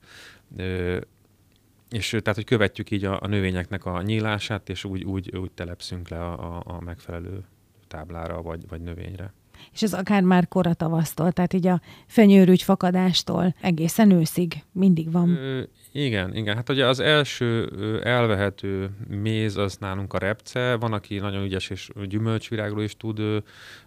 és 1.89 2.09
tehát, 2.09 2.35
hogy 2.35 2.45
követjük 2.45 2.91
így 2.91 3.05
a, 3.05 3.21
a 3.21 3.27
növényeknek 3.27 3.85
a 3.85 4.01
nyílását, 4.01 4.69
és 4.69 4.83
úgy, 4.83 5.03
úgy, 5.03 5.37
úgy 5.37 5.51
telepszünk 5.51 6.09
le 6.09 6.23
a, 6.23 6.55
a, 6.55 6.63
a 6.65 6.81
megfelelő 6.81 7.43
táblára 7.91 8.41
vagy, 8.41 8.67
vagy 8.67 8.81
növényre. 8.81 9.33
És 9.73 9.81
ez 9.81 9.93
akár 9.93 10.21
már 10.23 10.47
koratavasztól, 10.47 11.31
tehát 11.31 11.53
így 11.53 11.67
a 11.67 11.81
fenyőrügy 12.07 12.61
fakadástól 12.61 13.55
egészen 13.61 14.11
őszig 14.11 14.63
mindig 14.71 15.11
van. 15.11 15.29
Ö, 15.29 15.61
igen, 15.91 16.35
igen. 16.35 16.55
Hát 16.55 16.69
ugye 16.69 16.87
az 16.87 16.99
első 16.99 17.69
elvehető 18.03 18.89
méz 19.07 19.57
az 19.57 19.77
nálunk 19.77 20.13
a 20.13 20.17
repce, 20.17 20.75
van, 20.75 20.93
aki 20.93 21.17
nagyon 21.17 21.43
ügyes 21.43 21.69
és 21.69 21.89
gyümölcsvirágról 22.07 22.83
is 22.83 22.97
tud 22.97 23.21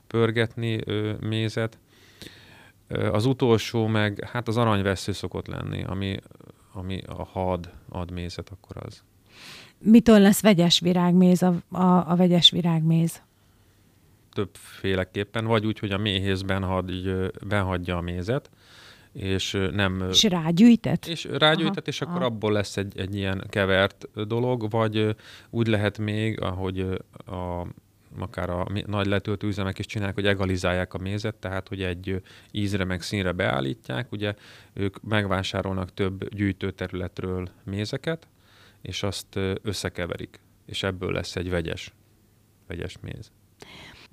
pörgetni 0.06 0.80
mézet. 1.20 1.78
Az 2.88 3.26
utolsó 3.26 3.86
meg, 3.86 4.28
hát 4.32 4.48
az 4.48 4.56
aranyvesző 4.56 5.12
szokott 5.12 5.46
lenni, 5.46 5.84
ami, 5.84 6.16
ami 6.72 7.00
a 7.06 7.24
had 7.24 7.72
ad 7.88 8.10
mézet, 8.10 8.50
akkor 8.50 8.82
az. 8.86 9.02
Mitől 9.78 10.18
lesz 10.18 10.42
vegyes 10.42 10.80
virágméz 10.80 11.42
a, 11.42 11.54
a, 11.70 12.10
a 12.10 12.16
vegyes 12.16 12.50
virágméz? 12.50 13.22
Többféleképpen, 14.34 15.44
vagy 15.44 15.66
úgy, 15.66 15.78
hogy 15.78 15.90
a 15.90 15.98
méhész 15.98 16.40
benhagy, 16.40 17.30
benhagyja 17.46 17.96
a 17.96 18.00
mézet, 18.00 18.50
és 19.14 19.58
nem... 19.72 20.06
És 20.10 20.22
rágyűjtet? 20.22 21.06
És 21.06 21.24
rágyűjtet, 21.24 21.78
aha, 21.78 21.86
és 21.86 22.00
akkor 22.00 22.16
aha. 22.16 22.24
abból 22.24 22.52
lesz 22.52 22.76
egy, 22.76 22.98
egy 22.98 23.14
ilyen 23.14 23.46
kevert 23.48 24.26
dolog, 24.26 24.70
vagy 24.70 25.16
úgy 25.50 25.66
lehet 25.66 25.98
még, 25.98 26.40
ahogy 26.40 26.80
a, 27.26 27.66
akár 28.18 28.50
a 28.50 28.66
nagy 28.86 29.06
letöltő 29.06 29.46
üzemek 29.46 29.78
is 29.78 29.86
csinálják, 29.86 30.14
hogy 30.14 30.26
egalizálják 30.26 30.94
a 30.94 30.98
mézet, 30.98 31.34
tehát 31.34 31.68
hogy 31.68 31.82
egy 31.82 32.22
ízre 32.50 32.84
meg 32.84 33.02
színre 33.02 33.32
beállítják, 33.32 34.12
ugye 34.12 34.34
ők 34.72 35.02
megvásárolnak 35.02 35.94
több 35.94 36.34
gyűjtőterületről 36.34 37.48
mézeket, 37.64 38.28
és 38.82 39.02
azt 39.02 39.38
összekeverik, 39.62 40.40
és 40.66 40.82
ebből 40.82 41.12
lesz 41.12 41.36
egy 41.36 41.50
vegyes, 41.50 41.92
vegyes 42.66 42.96
méz. 43.00 43.32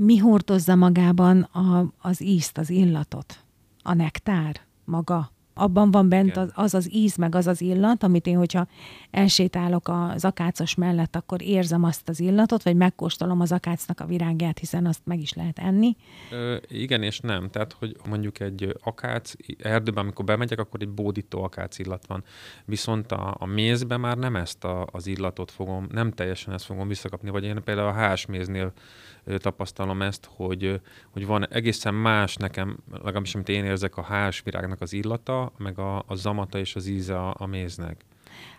Mi 0.04 0.18
hordozza 0.18 0.76
magában 0.76 1.42
a, 1.42 1.94
az 2.02 2.22
ízt, 2.22 2.58
az 2.58 2.70
illatot? 2.70 3.44
A 3.82 3.94
nektár? 3.94 4.62
maga. 4.86 5.32
Abban 5.54 5.92
van 5.92 6.10
bent 6.10 6.38
az, 6.38 6.52
az 6.54 6.74
az 6.74 6.94
íz, 6.94 7.16
meg 7.16 7.36
az 7.36 7.48
az 7.48 7.62
illat, 7.62 8.04
amit 8.04 8.28
én, 8.28 8.38
hogyha 8.38 8.68
elsétálok 9.12 9.88
az 9.88 10.26
akácos 10.26 10.76
mellett, 10.76 11.16
akkor 11.16 11.42
érzem 11.42 11.84
azt 11.84 12.10
az 12.10 12.20
illatot, 12.20 12.64
vagy 12.64 12.76
megkóstolom 12.76 13.42
az 13.42 13.52
akácnak 13.52 14.00
a 14.00 14.06
virágját, 14.06 14.60
hiszen 14.60 14.86
azt 14.86 15.02
meg 15.04 15.20
is 15.20 15.34
lehet 15.34 15.60
enni. 15.60 15.96
Ö, 16.32 16.58
igen 16.68 17.04
és 17.04 17.20
nem. 17.20 17.50
Tehát, 17.50 17.74
hogy 17.74 17.96
mondjuk 18.10 18.40
egy 18.40 18.76
akác 18.84 19.34
erdőben, 19.58 20.04
amikor 20.04 20.26
bemegyek, 20.26 20.60
akkor 20.60 20.82
egy 20.82 20.90
bódító 20.90 21.44
akác 21.44 21.80
illat 21.80 22.06
van. 22.08 22.24
Viszont 22.66 23.12
a, 23.12 23.36
a 23.40 23.46
mézben 23.46 24.00
már 24.00 24.18
nem 24.18 24.36
ezt 24.36 24.64
a, 24.64 24.88
az 24.92 25.08
illatot 25.08 25.52
fogom, 25.52 25.88
nem 25.92 26.12
teljesen 26.12 26.54
ezt 26.54 26.66
fogom 26.66 26.88
visszakapni. 26.88 27.30
Vagy 27.30 27.44
én 27.44 27.64
például 27.64 27.88
a 27.88 27.94
hásméznél 27.94 28.74
tapasztalom 29.38 30.02
ezt, 30.02 30.30
hogy, 30.36 30.82
hogy 31.10 31.26
van 31.26 31.48
egészen 31.48 31.94
más 31.94 32.36
nekem, 32.36 32.78
legalábbis 32.92 33.36
amit 33.36 33.50
én 33.50 33.66
érzek, 33.66 33.98
a 33.98 34.02
hásvirágnak 34.02 34.82
az 34.82 34.94
illata, 34.94 35.51
meg 35.58 35.80
a, 35.80 36.04
a 36.08 36.16
zamata 36.16 36.60
és 36.60 36.76
az 36.76 36.88
íze 36.88 37.20
a, 37.20 37.36
a 37.38 37.46
méznek. 37.46 38.06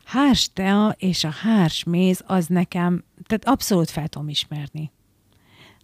Hárs 0.04 0.52
tea 0.52 0.94
és 0.98 1.24
a 1.24 1.30
hárs 1.30 1.84
méz 1.84 2.22
az 2.26 2.46
nekem, 2.46 3.04
tehát 3.26 3.44
abszolút 3.48 3.90
fel 3.90 4.08
tudom 4.08 4.28
ismerni, 4.28 4.90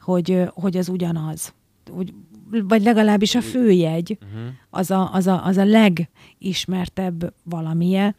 hogy, 0.01 0.45
hogy 0.55 0.77
az 0.77 0.89
ugyanaz. 0.89 1.55
Úgy, 1.91 2.15
vagy 2.51 2.83
legalábbis 2.83 3.35
a 3.35 3.41
főjegy, 3.41 4.19
uh-huh. 4.23 4.49
az, 4.71 4.91
a, 4.91 5.13
az, 5.13 5.27
a, 5.27 5.45
az 5.45 5.57
a 5.57 5.65
legismertebb 5.65 7.35
valamije, 7.43 8.15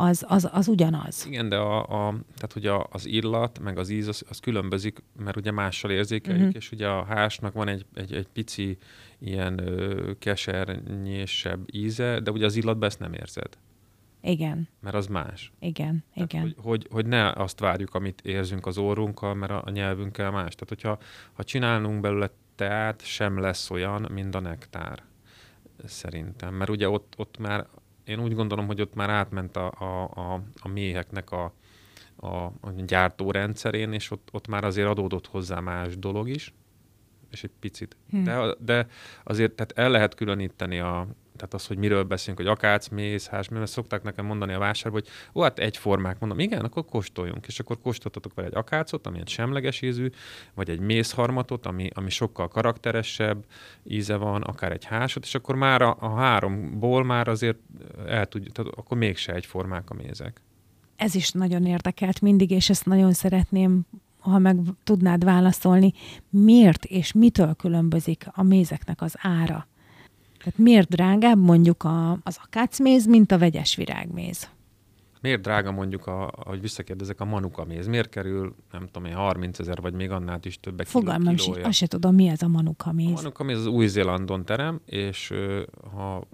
az, 0.00 0.24
az, 0.28 0.48
az 0.52 0.68
ugyanaz. 0.68 1.26
Igen, 1.26 1.48
de 1.48 1.56
a, 1.56 1.78
a, 1.78 2.14
tehát 2.34 2.54
ugye 2.56 2.72
az 2.90 3.06
illat, 3.06 3.58
meg 3.58 3.78
az 3.78 3.88
íz, 3.88 4.08
az, 4.08 4.24
az 4.28 4.38
különbözik, 4.38 5.02
mert 5.18 5.36
ugye 5.36 5.50
mással 5.50 5.90
érzékeljük, 5.90 6.42
uh-huh. 6.42 6.56
és 6.56 6.72
ugye 6.72 6.88
a 6.88 7.04
hásnak 7.04 7.52
van 7.52 7.68
egy, 7.68 7.86
egy, 7.94 8.12
egy 8.12 8.26
pici 8.32 8.78
ilyen 9.18 9.68
ö, 9.68 10.10
kesernyésebb 10.18 11.74
íze, 11.74 12.20
de 12.20 12.30
ugye 12.30 12.44
az 12.44 12.56
illatban 12.56 12.88
ezt 12.88 12.98
nem 12.98 13.12
érzed. 13.12 13.58
Igen. 14.22 14.68
Mert 14.80 14.96
az 14.96 15.06
más. 15.06 15.52
Igen, 15.60 16.04
Tehát, 16.14 16.32
igen. 16.32 16.42
Hogy, 16.42 16.54
hogy, 16.56 16.86
hogy 16.90 17.06
ne 17.06 17.30
azt 17.30 17.60
várjuk, 17.60 17.94
amit 17.94 18.20
érzünk 18.20 18.66
az 18.66 18.78
orrunkkal, 18.78 19.34
mert 19.34 19.52
a, 19.52 19.62
a 19.66 19.70
nyelvünkkel 19.70 20.30
más. 20.30 20.54
Tehát, 20.54 20.68
hogyha 20.68 20.98
ha 21.32 21.44
csinálunk 21.44 22.00
belőle 22.00 22.30
teát, 22.54 23.04
sem 23.04 23.38
lesz 23.38 23.70
olyan, 23.70 24.08
mint 24.12 24.34
a 24.34 24.40
nektár. 24.40 25.02
Szerintem. 25.84 26.54
Mert 26.54 26.70
ugye 26.70 26.88
ott, 26.88 27.14
ott 27.16 27.38
már, 27.38 27.66
én 28.10 28.20
úgy 28.20 28.34
gondolom, 28.34 28.66
hogy 28.66 28.80
ott 28.80 28.94
már 28.94 29.10
átment 29.10 29.56
a, 29.56 29.72
a, 29.78 30.02
a, 30.02 30.42
a 30.60 30.68
méheknek 30.68 31.30
a, 31.30 31.52
a, 32.16 32.36
a 32.44 32.70
gyártórendszerén, 32.86 33.92
és 33.92 34.10
ott, 34.10 34.28
ott 34.32 34.48
már 34.48 34.64
azért 34.64 34.88
adódott 34.88 35.26
hozzá 35.26 35.60
más 35.60 35.98
dolog 35.98 36.28
is, 36.28 36.54
és 37.30 37.44
egy 37.44 37.52
picit. 37.60 37.96
Hm. 38.10 38.22
De, 38.22 38.54
de 38.58 38.86
azért 39.24 39.52
tehát 39.52 39.72
el 39.72 39.90
lehet 39.90 40.14
különíteni 40.14 40.78
a, 40.78 41.06
tehát 41.40 41.54
az, 41.54 41.66
hogy 41.66 41.76
miről 41.76 42.02
beszélünk, 42.02 42.38
hogy 42.38 42.48
akác, 42.48 42.88
méz, 42.88 43.26
hás, 43.26 43.48
mert 43.48 43.66
szokták 43.66 44.02
nekem 44.02 44.26
mondani 44.26 44.52
a 44.52 44.58
vásárban, 44.58 45.00
hogy 45.00 45.10
ó, 45.34 45.42
hát 45.42 45.58
egyformák, 45.58 46.18
mondom, 46.18 46.38
igen, 46.38 46.64
akkor 46.64 46.84
kóstoljunk, 46.84 47.46
és 47.46 47.60
akkor 47.60 47.80
kóstoltatok 47.80 48.34
vele 48.34 48.48
egy 48.48 48.56
akácot, 48.56 49.06
ami 49.06 49.18
egy 49.18 49.28
semleges 49.28 49.82
ízű, 49.82 50.10
vagy 50.54 50.70
egy 50.70 50.80
mézharmatot, 50.80 51.66
ami, 51.66 51.88
ami 51.94 52.10
sokkal 52.10 52.48
karakteresebb 52.48 53.44
íze 53.84 54.16
van, 54.16 54.42
akár 54.42 54.72
egy 54.72 54.84
hásot, 54.84 55.24
és 55.24 55.34
akkor 55.34 55.54
már 55.54 55.82
a, 55.82 55.96
a 56.00 56.14
háromból 56.14 57.04
már 57.04 57.28
azért 57.28 57.58
el 58.06 58.26
tudjuk, 58.26 58.52
tehát 58.52 58.72
akkor 58.76 58.96
mégse 58.96 59.34
egyformák 59.34 59.90
a 59.90 59.94
mézek. 59.94 60.40
Ez 60.96 61.14
is 61.14 61.30
nagyon 61.30 61.66
érdekelt 61.66 62.20
mindig, 62.20 62.50
és 62.50 62.70
ezt 62.70 62.86
nagyon 62.86 63.12
szeretném, 63.12 63.86
ha 64.18 64.38
meg 64.38 64.58
tudnád 64.84 65.24
válaszolni, 65.24 65.92
miért 66.30 66.84
és 66.84 67.12
mitől 67.12 67.54
különbözik 67.54 68.26
a 68.32 68.42
mézeknek 68.42 69.02
az 69.02 69.14
ára? 69.18 69.68
Tehát 70.44 70.58
miért 70.58 70.88
drágább 70.88 71.38
mondjuk 71.38 71.82
a, 71.82 72.12
az 72.22 72.38
akácméz, 72.44 73.06
mint 73.06 73.32
a 73.32 73.38
vegyes 73.38 73.76
virágméz? 73.76 74.48
Miért 75.20 75.40
drága 75.40 75.70
mondjuk, 75.70 76.06
a, 76.06 76.28
ahogy 76.28 76.60
visszakérdezek, 76.60 77.20
a 77.20 77.24
manuka 77.24 77.64
méz? 77.64 77.86
Miért 77.86 78.08
kerül, 78.08 78.54
nem 78.72 78.86
tudom 78.86 79.04
én, 79.04 79.14
30 79.14 79.58
ezer, 79.58 79.80
vagy 79.80 79.94
még 79.94 80.10
annál 80.10 80.38
is 80.42 80.60
többek 80.60 80.86
Fogalmam 80.86 81.36
sincs, 81.36 81.56
azt 81.56 81.78
se 81.78 81.86
tudom, 81.86 82.14
mi 82.14 82.26
ez 82.26 82.42
a 82.42 82.48
manuka 82.48 82.92
méz. 82.92 83.08
A 83.08 83.12
manuka 83.12 83.44
méz 83.44 83.58
az 83.58 83.66
Új-Zélandon 83.66 84.44
terem, 84.44 84.80
és 84.84 85.32
ha 85.92 86.26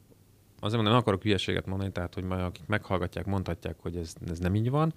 azért 0.60 0.74
mondom, 0.74 0.84
nem 0.84 0.96
akarok 0.96 1.22
hülyeséget 1.22 1.66
mondani, 1.66 1.92
tehát 1.92 2.14
hogy 2.14 2.24
majd 2.24 2.40
akik 2.40 2.66
meghallgatják, 2.66 3.26
mondhatják, 3.26 3.76
hogy 3.78 3.96
ez, 3.96 4.14
ez 4.30 4.38
nem 4.38 4.54
így 4.54 4.70
van, 4.70 4.94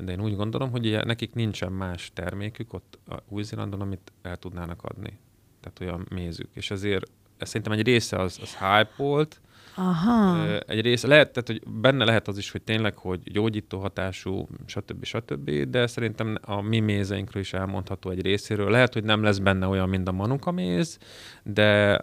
de 0.00 0.12
én 0.12 0.20
úgy 0.20 0.36
gondolom, 0.36 0.70
hogy 0.70 0.86
ugye 0.86 1.04
nekik 1.04 1.34
nincsen 1.34 1.72
más 1.72 2.10
termékük 2.14 2.72
ott 2.72 2.98
Új-Zélandon, 3.28 3.80
amit 3.80 4.12
el 4.22 4.36
tudnának 4.36 4.82
adni. 4.82 5.18
Tehát 5.60 5.80
olyan 5.80 6.06
mézük. 6.10 6.48
És 6.52 6.70
ezért 6.70 7.04
ez 7.04 7.10
szerintem 7.38 7.72
egy 7.72 7.82
része 7.82 8.16
az, 8.16 8.38
az 8.42 8.50
hype 8.50 8.90
volt, 8.96 9.40
Aha. 9.74 10.58
egy 10.66 10.80
része 10.80 11.06
lehet, 11.06 11.32
tehát, 11.32 11.48
hogy 11.48 11.72
benne 11.80 12.04
lehet 12.04 12.28
az 12.28 12.38
is, 12.38 12.50
hogy 12.50 12.62
tényleg, 12.62 12.96
hogy 12.96 13.32
gyógyító 13.32 13.78
hatású, 13.78 14.48
stb. 14.66 15.04
stb., 15.04 15.50
de 15.50 15.86
szerintem 15.86 16.38
a 16.42 16.60
mi 16.60 16.80
mézeinkről 16.80 17.42
is 17.42 17.52
elmondható 17.52 18.10
egy 18.10 18.22
részéről. 18.22 18.70
Lehet, 18.70 18.92
hogy 18.92 19.04
nem 19.04 19.22
lesz 19.22 19.38
benne 19.38 19.66
olyan, 19.66 19.88
mint 19.88 20.08
a 20.08 20.12
manuka 20.12 20.50
méz, 20.50 20.98
de 21.42 22.02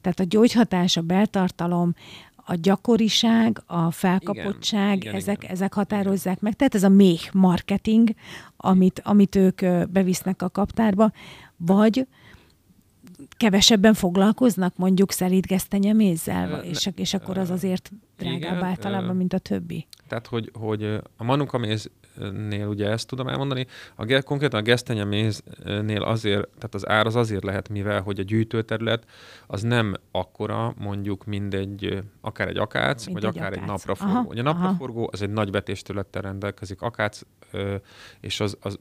Tehát 0.00 0.20
a 0.20 0.24
gyógyhatás, 0.28 0.96
a 0.96 1.02
beltartalom, 1.02 1.94
a 2.50 2.54
gyakoriság, 2.54 3.62
a 3.66 3.90
felkapottság, 3.90 4.96
Igen, 4.96 5.00
igen, 5.00 5.14
ezek, 5.14 5.42
igen. 5.42 5.50
ezek 5.50 5.74
határozzák 5.74 6.40
meg. 6.40 6.54
Tehát 6.54 6.74
ez 6.74 6.82
a 6.82 6.88
méh 6.88 7.20
marketing, 7.32 8.10
amit, 8.56 9.00
amit 9.04 9.36
ők 9.36 9.88
bevisznek 9.90 10.42
a 10.42 10.48
kaptárba, 10.48 11.12
vagy 11.56 12.06
kevesebben 13.36 13.94
foglalkoznak 13.94 14.76
mondjuk 14.76 15.12
szelídgesztenyemézzel, 15.12 16.50
Ö, 16.50 16.56
és, 16.56 16.90
és 16.94 17.14
akkor 17.14 17.38
az 17.38 17.50
azért 17.50 17.92
drágább 18.18 18.38
igen, 18.38 18.62
általában, 18.62 19.16
mint 19.16 19.32
a 19.32 19.38
többi. 19.38 19.86
Tehát, 20.08 20.26
hogy, 20.26 20.50
hogy 20.54 20.84
a 21.16 21.24
manukaméznél 21.24 22.66
ugye 22.66 22.88
ezt 22.90 23.06
tudom 23.06 23.28
elmondani, 23.28 23.66
a, 23.96 24.22
konkrétan 24.22 24.60
a 24.60 24.62
gesztenyeméznél 24.62 26.02
azért, 26.02 26.48
tehát 26.48 26.74
az 26.74 26.88
ár 26.88 27.06
az 27.06 27.16
azért 27.16 27.44
lehet, 27.44 27.68
mivel 27.68 28.00
hogy 28.00 28.20
a 28.20 28.22
gyűjtőterület 28.22 29.04
az 29.46 29.62
nem 29.62 29.94
akkora, 30.10 30.74
mondjuk 30.78 31.24
mindegy, 31.24 32.02
akár 32.20 32.48
egy 32.48 32.58
akác, 32.58 33.06
Mint 33.06 33.20
vagy 33.20 33.28
egy 33.28 33.36
akár 33.36 33.52
akác. 33.52 33.62
egy 33.62 33.68
napraforgó. 33.68 34.12
Aha, 34.12 34.28
Ugye 34.28 34.40
a 34.40 34.44
napraforgó 34.44 35.08
az 35.12 35.22
egy 35.22 35.30
nagy 35.30 35.50
vetésterülettel 35.50 36.22
rendelkezik, 36.22 36.82
akác, 36.82 37.20
és 38.20 38.40
az, 38.40 38.56
az 38.60 38.78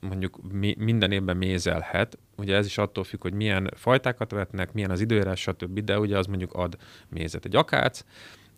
mondjuk 0.00 0.52
mi, 0.52 0.74
minden 0.78 1.12
évben 1.12 1.36
mézelhet, 1.36 2.18
ugye 2.36 2.56
ez 2.56 2.66
is 2.66 2.78
attól 2.78 3.04
függ, 3.04 3.22
hogy 3.22 3.32
milyen 3.32 3.70
fajtákat 3.74 4.30
vetnek, 4.30 4.72
milyen 4.72 4.90
az 4.90 5.00
időjárás, 5.00 5.40
stb., 5.40 5.80
de 5.80 5.98
ugye 5.98 6.18
az 6.18 6.26
mondjuk 6.26 6.52
ad 6.52 6.76
mézet. 7.08 7.44
Egy 7.44 7.56
akác, 7.56 8.04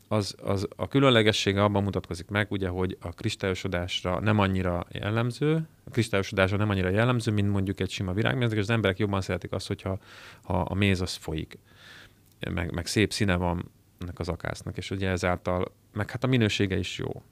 az, 0.09 0.35
az 0.43 0.69
a 0.77 0.89
különlegessége 0.89 1.63
abban 1.63 1.83
mutatkozik 1.83 2.29
meg, 2.29 2.51
ugye, 2.51 2.69
hogy 2.69 2.97
a 3.01 3.09
kristályosodásra 3.09 4.21
nem 4.21 4.39
annyira 4.39 4.87
jellemző, 4.91 5.69
a 5.85 5.91
kristályosodásra 5.91 6.57
nem 6.57 6.71
annyira 6.71 6.89
jellemző, 6.89 7.33
mint 7.33 7.51
mondjuk 7.51 7.81
egy 7.81 7.91
sima 7.91 8.13
virágméz, 8.13 8.53
és 8.53 8.59
az 8.59 8.71
emberek 8.71 8.99
jobban 8.99 9.21
szeretik 9.21 9.53
azt, 9.53 9.67
hogyha 9.67 9.99
ha 10.43 10.61
a 10.61 10.75
méz 10.75 11.01
az 11.01 11.15
folyik, 11.15 11.59
meg, 12.51 12.73
meg 12.73 12.87
szép 12.87 13.13
színe 13.13 13.37
van 13.37 13.71
ennek 13.99 14.19
az 14.19 14.29
akásznak, 14.29 14.77
és 14.77 14.91
ugye 14.91 15.09
ezáltal, 15.09 15.73
meg 15.93 16.11
hát 16.11 16.25
a 16.25 16.27
minősége 16.27 16.79
is 16.79 16.99
jó. 16.99 17.23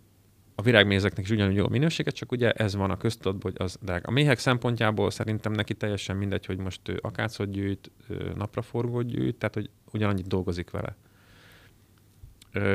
A 0.59 0.63
virágmézeknek 0.63 1.25
is 1.25 1.31
ugyanúgy 1.31 1.55
jó 1.55 1.65
a 1.65 1.69
minősége, 1.69 2.11
csak 2.11 2.33
ugye 2.33 2.53
ez 2.53 2.75
van 2.75 2.91
a 2.91 2.97
köztudatban, 2.97 3.53
hogy 3.53 3.67
az 3.67 3.79
drága. 3.81 4.09
A 4.09 4.11
méhek 4.11 4.39
szempontjából 4.39 5.11
szerintem 5.11 5.53
neki 5.53 5.75
teljesen 5.75 6.17
mindegy, 6.17 6.47
hogy 6.47 6.59
most 6.59 6.81
akácot 7.01 7.51
gyűjt, 7.51 7.91
napraforgót 8.35 9.07
gyűjt, 9.07 9.37
tehát 9.37 9.55
hogy 9.55 9.71
ugyanannyit 9.93 10.27
dolgozik 10.27 10.71
vele. 10.71 10.97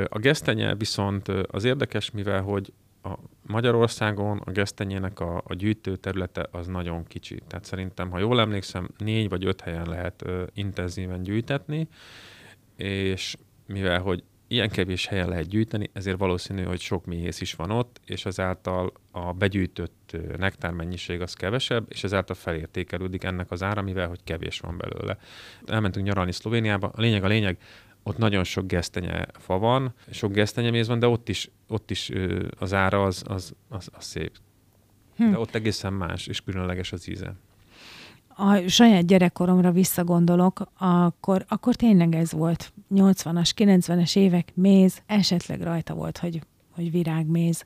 A 0.08 0.18
gesztenye 0.18 0.74
viszont 0.74 1.28
az 1.28 1.64
érdekes, 1.64 2.10
mivel 2.10 2.42
hogy 2.42 2.72
a 3.02 3.14
Magyarországon 3.46 4.38
a 4.44 4.50
gesztenyének 4.50 5.20
a, 5.20 5.42
a 5.46 5.54
gyűjtő 5.54 5.96
területe 5.96 6.48
az 6.50 6.66
nagyon 6.66 7.04
kicsi. 7.04 7.42
Tehát 7.46 7.64
szerintem, 7.64 8.10
ha 8.10 8.18
jól 8.18 8.40
emlékszem, 8.40 8.88
négy 8.98 9.28
vagy 9.28 9.44
öt 9.44 9.60
helyen 9.60 9.86
lehet 9.86 10.22
ö, 10.26 10.44
intenzíven 10.54 11.22
gyűjtetni, 11.22 11.88
és 12.76 13.36
mivel 13.66 14.00
hogy 14.00 14.22
ilyen 14.48 14.68
kevés 14.68 15.06
helyen 15.06 15.28
lehet 15.28 15.48
gyűjteni, 15.48 15.90
ezért 15.92 16.18
valószínű, 16.18 16.62
hogy 16.62 16.80
sok 16.80 17.04
méhész 17.04 17.40
is 17.40 17.54
van 17.54 17.70
ott, 17.70 18.00
és 18.04 18.26
ezáltal 18.26 18.92
a 19.10 19.32
begyűjtött 19.32 20.16
nektár 20.36 20.72
mennyiség 20.72 21.20
az 21.20 21.32
kevesebb, 21.32 21.86
és 21.88 22.04
ezáltal 22.04 22.36
felértékelődik 22.36 23.24
ennek 23.24 23.50
az 23.50 23.62
ára, 23.62 23.82
mivel 23.82 24.08
hogy 24.08 24.20
kevés 24.24 24.60
van 24.60 24.76
belőle. 24.76 25.18
Elmentünk 25.66 26.06
nyaralni 26.06 26.32
Szlovéniába, 26.32 26.90
a 26.94 27.00
lényeg 27.00 27.24
a 27.24 27.28
lényeg, 27.28 27.58
ott 28.02 28.18
nagyon 28.18 28.44
sok 28.44 28.66
gesztenye 28.66 29.26
fa 29.32 29.58
van, 29.58 29.94
sok 30.10 30.32
gesztenyeméz 30.32 30.88
van, 30.88 30.98
de 30.98 31.06
ott 31.06 31.28
is, 31.28 31.50
ott 31.68 31.90
is 31.90 32.10
az 32.58 32.72
ára 32.72 33.02
az, 33.02 33.22
az, 33.26 33.54
az, 33.68 33.88
az 33.92 34.04
szép. 34.04 34.36
Hm. 35.16 35.30
De 35.30 35.38
ott 35.38 35.54
egészen 35.54 35.92
más 35.92 36.26
és 36.26 36.40
különleges 36.40 36.92
az 36.92 37.08
íze. 37.08 37.34
A 38.36 38.68
saját 38.68 39.06
gyerekkoromra 39.06 39.70
visszagondolok, 39.70 40.70
akkor, 40.78 41.44
akkor 41.48 41.74
tényleg 41.74 42.14
ez 42.14 42.32
volt. 42.32 42.72
80-as, 42.94 43.50
90-es 43.56 44.16
évek 44.16 44.52
méz, 44.54 45.02
esetleg 45.06 45.60
rajta 45.60 45.94
volt, 45.94 46.18
hogy, 46.18 46.40
hogy 46.70 46.90
virágméz. 46.90 47.64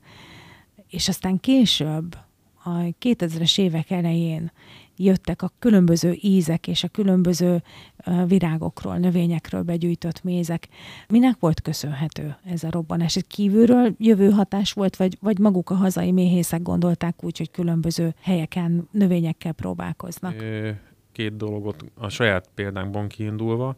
És 0.89 1.09
aztán 1.09 1.41
később, 1.41 2.17
a 2.65 2.71
2000-es 3.01 3.59
évek 3.59 3.91
elején 3.91 4.53
jöttek 4.99 5.43
a 5.43 5.53
különböző 5.59 6.17
ízek 6.21 6.67
és 6.67 6.85
a 6.85 6.89
különböző 6.89 7.63
virágokról, 8.27 8.97
növényekről 8.97 9.63
begyűjtött 9.63 10.23
mézek. 10.23 10.69
Minek 11.09 11.37
volt 11.39 11.61
köszönhető 11.61 12.37
ez 12.45 12.65
a 12.65 12.71
robbanás? 12.71 13.17
Ez 13.17 13.23
kívülről 13.23 13.95
jövő 13.99 14.31
hatás 14.31 14.73
volt, 14.73 14.97
vagy, 14.97 15.17
vagy 15.21 15.39
maguk 15.39 15.71
a 15.71 15.75
hazai 15.75 16.13
méhészek 16.13 16.63
gondolták 16.63 17.25
úgy, 17.25 17.39
hogy 17.39 17.51
különböző 17.51 18.15
helyeken 18.21 18.89
növényekkel 18.91 19.53
próbálkoznak? 19.53 20.35
Két 21.13 21.37
dolgot 21.37 21.85
a 21.95 22.09
saját 22.09 22.49
példánkban 22.55 23.09
kiindulva, 23.09 23.77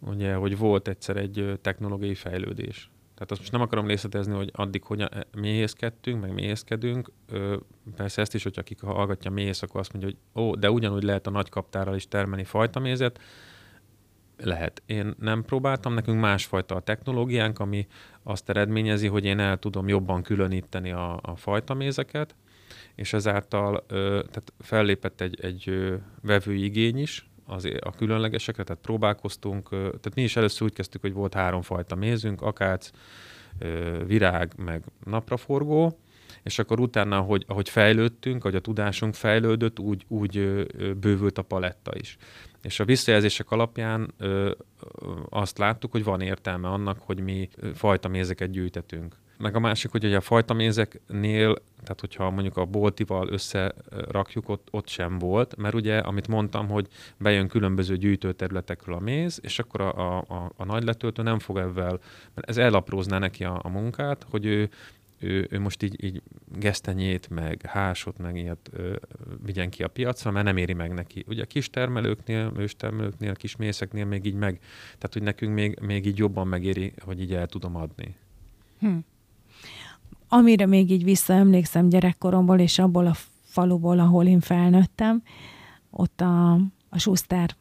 ugye, 0.00 0.34
hogy 0.34 0.58
volt 0.58 0.88
egyszer 0.88 1.16
egy 1.16 1.58
technológiai 1.60 2.14
fejlődés. 2.14 2.90
Tehát 3.18 3.32
azt 3.32 3.40
most 3.40 3.52
nem 3.52 3.60
akarom 3.60 3.86
részletezni, 3.86 4.34
hogy 4.34 4.50
addig 4.52 4.82
hogyan 4.82 5.08
méhészkedtünk, 5.36 6.20
meg 6.20 6.32
méhészkedünk. 6.32 7.10
Ö, 7.28 7.56
Persze 7.96 8.20
ezt 8.20 8.34
is, 8.34 8.42
hogyha 8.42 8.60
akik 8.60 8.80
hallgatja 8.80 9.30
méhész, 9.30 9.62
akkor 9.62 9.80
azt 9.80 9.92
mondja, 9.92 10.10
hogy 10.10 10.42
ó, 10.42 10.54
de 10.54 10.70
ugyanúgy 10.70 11.02
lehet 11.02 11.26
a 11.26 11.30
nagy 11.30 11.48
kaptárral 11.48 11.94
is 11.94 12.08
termelni 12.08 12.44
fajtamézet. 12.44 13.20
Lehet. 14.36 14.82
Én 14.86 15.14
nem 15.18 15.44
próbáltam, 15.44 15.94
nekünk 15.94 16.20
másfajta 16.20 16.74
a 16.74 16.80
technológiánk, 16.80 17.58
ami 17.58 17.86
azt 18.22 18.48
eredményezi, 18.48 19.06
hogy 19.06 19.24
én 19.24 19.38
el 19.38 19.58
tudom 19.58 19.88
jobban 19.88 20.22
különíteni 20.22 20.92
a, 20.92 21.18
a 21.22 21.36
fajtamézeket, 21.36 22.34
és 22.94 23.12
ezáltal 23.12 23.84
ö, 23.86 24.22
tehát 24.30 24.52
fellépett 24.58 25.20
egy, 25.20 25.40
egy 25.40 25.68
ö, 25.68 25.94
vevői 26.22 26.64
igény 26.64 26.98
is 26.98 27.27
az, 27.48 27.68
a 27.80 27.90
különlegesekre, 27.90 28.62
tehát 28.62 28.82
próbálkoztunk, 28.82 29.68
tehát 29.68 30.14
mi 30.14 30.22
is 30.22 30.36
először 30.36 30.62
úgy 30.62 30.72
kezdtük, 30.72 31.00
hogy 31.00 31.12
volt 31.12 31.34
három 31.34 31.62
fajta 31.62 31.94
mézünk, 31.94 32.42
akác, 32.42 32.90
virág, 34.06 34.52
meg 34.56 34.84
napraforgó, 35.04 35.98
és 36.42 36.58
akkor 36.58 36.80
utána, 36.80 37.16
ahogy, 37.16 37.44
ahogy 37.46 37.68
fejlődtünk, 37.68 38.44
ahogy 38.44 38.56
a 38.56 38.60
tudásunk 38.60 39.14
fejlődött, 39.14 39.78
úgy, 39.78 40.04
úgy 40.08 40.66
bővült 41.00 41.38
a 41.38 41.42
paletta 41.42 41.90
is. 41.94 42.16
És 42.62 42.80
a 42.80 42.84
visszajelzések 42.84 43.50
alapján 43.50 44.14
ö, 44.18 44.50
azt 45.28 45.58
láttuk, 45.58 45.90
hogy 45.90 46.04
van 46.04 46.20
értelme 46.20 46.68
annak, 46.68 46.98
hogy 47.00 47.20
mi 47.20 47.48
fajta 47.74 48.08
mézeket 48.08 48.50
gyűjtetünk. 48.50 49.16
Meg 49.38 49.56
a 49.56 49.58
másik, 49.58 49.90
hogy 49.90 50.14
a 50.14 50.20
fajta 50.20 50.54
mézeknél, 50.54 51.54
tehát 51.82 52.00
hogyha 52.00 52.30
mondjuk 52.30 52.56
a 52.56 52.64
boltival 52.64 53.28
összerakjuk, 53.28 54.48
ott, 54.48 54.68
ott 54.70 54.88
sem 54.88 55.18
volt, 55.18 55.56
mert 55.56 55.74
ugye, 55.74 55.98
amit 55.98 56.28
mondtam, 56.28 56.68
hogy 56.68 56.86
bejön 57.16 57.48
különböző 57.48 57.96
gyűjtőterületekről 57.96 58.94
a 58.94 59.00
méz, 59.00 59.38
és 59.42 59.58
akkor 59.58 59.80
a, 59.80 60.18
a, 60.18 60.52
a 60.56 60.64
nagy 60.64 60.84
letöltő 60.84 61.22
nem 61.22 61.38
fog 61.38 61.56
ebben, 61.56 62.00
mert 62.34 62.48
ez 62.48 62.56
elaprózná 62.56 63.18
neki 63.18 63.44
a, 63.44 63.60
a 63.62 63.68
munkát, 63.68 64.26
hogy 64.30 64.46
ő 64.46 64.70
ő, 65.20 65.46
ő 65.50 65.60
most 65.60 65.82
így, 65.82 66.04
így 66.04 66.22
gesztenyét, 66.58 67.30
meg 67.30 67.62
hásot, 67.66 68.18
meg 68.18 68.36
ilyet 68.36 68.70
ö, 68.72 68.96
vigyen 69.44 69.70
ki 69.70 69.82
a 69.82 69.88
piacra, 69.88 70.30
mert 70.30 70.44
nem 70.44 70.56
éri 70.56 70.72
meg 70.72 70.94
neki. 70.94 71.24
Ugye 71.28 71.42
a 71.42 71.46
kis 71.46 71.70
termelőknél, 71.70 72.52
őstermelőknél, 72.56 73.34
kis 73.34 73.56
mészeknél 73.56 74.04
még 74.04 74.24
így 74.24 74.34
meg, 74.34 74.58
tehát 74.84 75.12
hogy 75.12 75.22
nekünk 75.22 75.54
még, 75.54 75.78
még 75.80 76.06
így 76.06 76.18
jobban 76.18 76.48
megéri, 76.48 76.92
hogy 77.00 77.20
így 77.20 77.34
el 77.34 77.46
tudom 77.46 77.76
adni. 77.76 78.16
Hm. 78.78 78.96
Amire 80.28 80.66
még 80.66 80.90
így 80.90 81.04
visszaemlékszem 81.04 81.88
gyerekkoromból, 81.88 82.58
és 82.58 82.78
abból 82.78 83.06
a 83.06 83.16
faluból, 83.44 83.98
ahol 83.98 84.26
én 84.26 84.40
felnőttem, 84.40 85.22
ott 85.90 86.20
a, 86.20 86.52
a 86.88 86.98
Schuster 86.98 87.56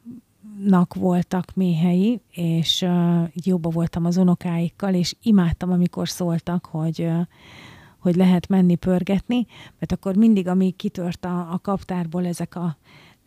nak 0.64 0.94
voltak 0.94 1.52
méhei, 1.56 2.22
és 2.32 2.82
uh, 2.82 3.30
jobban 3.34 3.72
voltam 3.72 4.06
az 4.06 4.18
unokáikkal, 4.18 4.94
és 4.94 5.16
imádtam, 5.22 5.72
amikor 5.72 6.10
szóltak, 6.10 6.66
hogy, 6.66 7.02
uh, 7.02 7.20
hogy 7.98 8.16
lehet 8.16 8.48
menni 8.48 8.76
pörgetni, 8.76 9.46
mert 9.80 9.92
akkor 9.92 10.16
mindig, 10.16 10.48
ami 10.48 10.72
kitört 10.72 11.26
a, 11.26 11.52
a 11.52 11.60
kaptárból 11.62 12.26
ezek 12.26 12.56
a, 12.56 12.78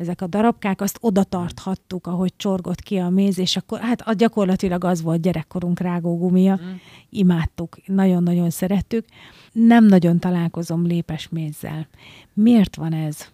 ezek 0.00 0.20
a 0.20 0.26
darabkák, 0.26 0.80
azt 0.80 0.98
oda 1.00 1.24
tarthattuk, 1.24 2.06
ahogy 2.06 2.32
csorgott 2.36 2.80
ki 2.80 2.96
a 2.96 3.08
méz, 3.08 3.38
és 3.38 3.56
akkor 3.56 3.80
hát 3.80 4.16
gyakorlatilag 4.16 4.84
az 4.84 5.02
volt 5.02 5.20
gyerekkorunk 5.20 5.80
rágógumia. 5.80 6.58
Mm. 6.62 6.74
Imádtuk, 7.08 7.76
nagyon-nagyon 7.86 8.50
szerettük. 8.50 9.04
Nem 9.52 9.84
nagyon 9.84 10.18
találkozom 10.18 10.86
lépes 10.86 11.28
mézzel. 11.28 11.88
Miért 12.32 12.76
van 12.76 12.92
ez? 12.92 13.28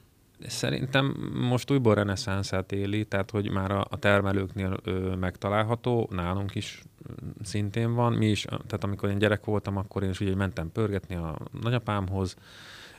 Szerintem 0.46 1.33
most 1.48 1.70
újból 1.70 1.94
reneszánszát 1.94 2.72
éli, 2.72 3.05
tehát 3.05 3.31
hogy 3.31 3.50
már 3.50 3.70
a, 3.70 3.87
a 3.90 3.98
termelőknél 3.98 4.76
ö, 4.85 5.14
megtalálható, 5.14 6.09
nálunk 6.11 6.55
is 6.55 6.83
szintén 7.42 7.94
van. 7.94 8.12
Mi 8.12 8.26
is, 8.26 8.44
tehát 8.44 8.85
amikor 8.85 9.09
én 9.09 9.18
gyerek 9.18 9.44
voltam, 9.44 9.76
akkor 9.76 10.02
én 10.02 10.11
is 10.11 10.20
ugye 10.20 10.35
mentem 10.35 10.72
pörgetni 10.72 11.14
a 11.14 11.38
nagyapámhoz, 11.62 12.37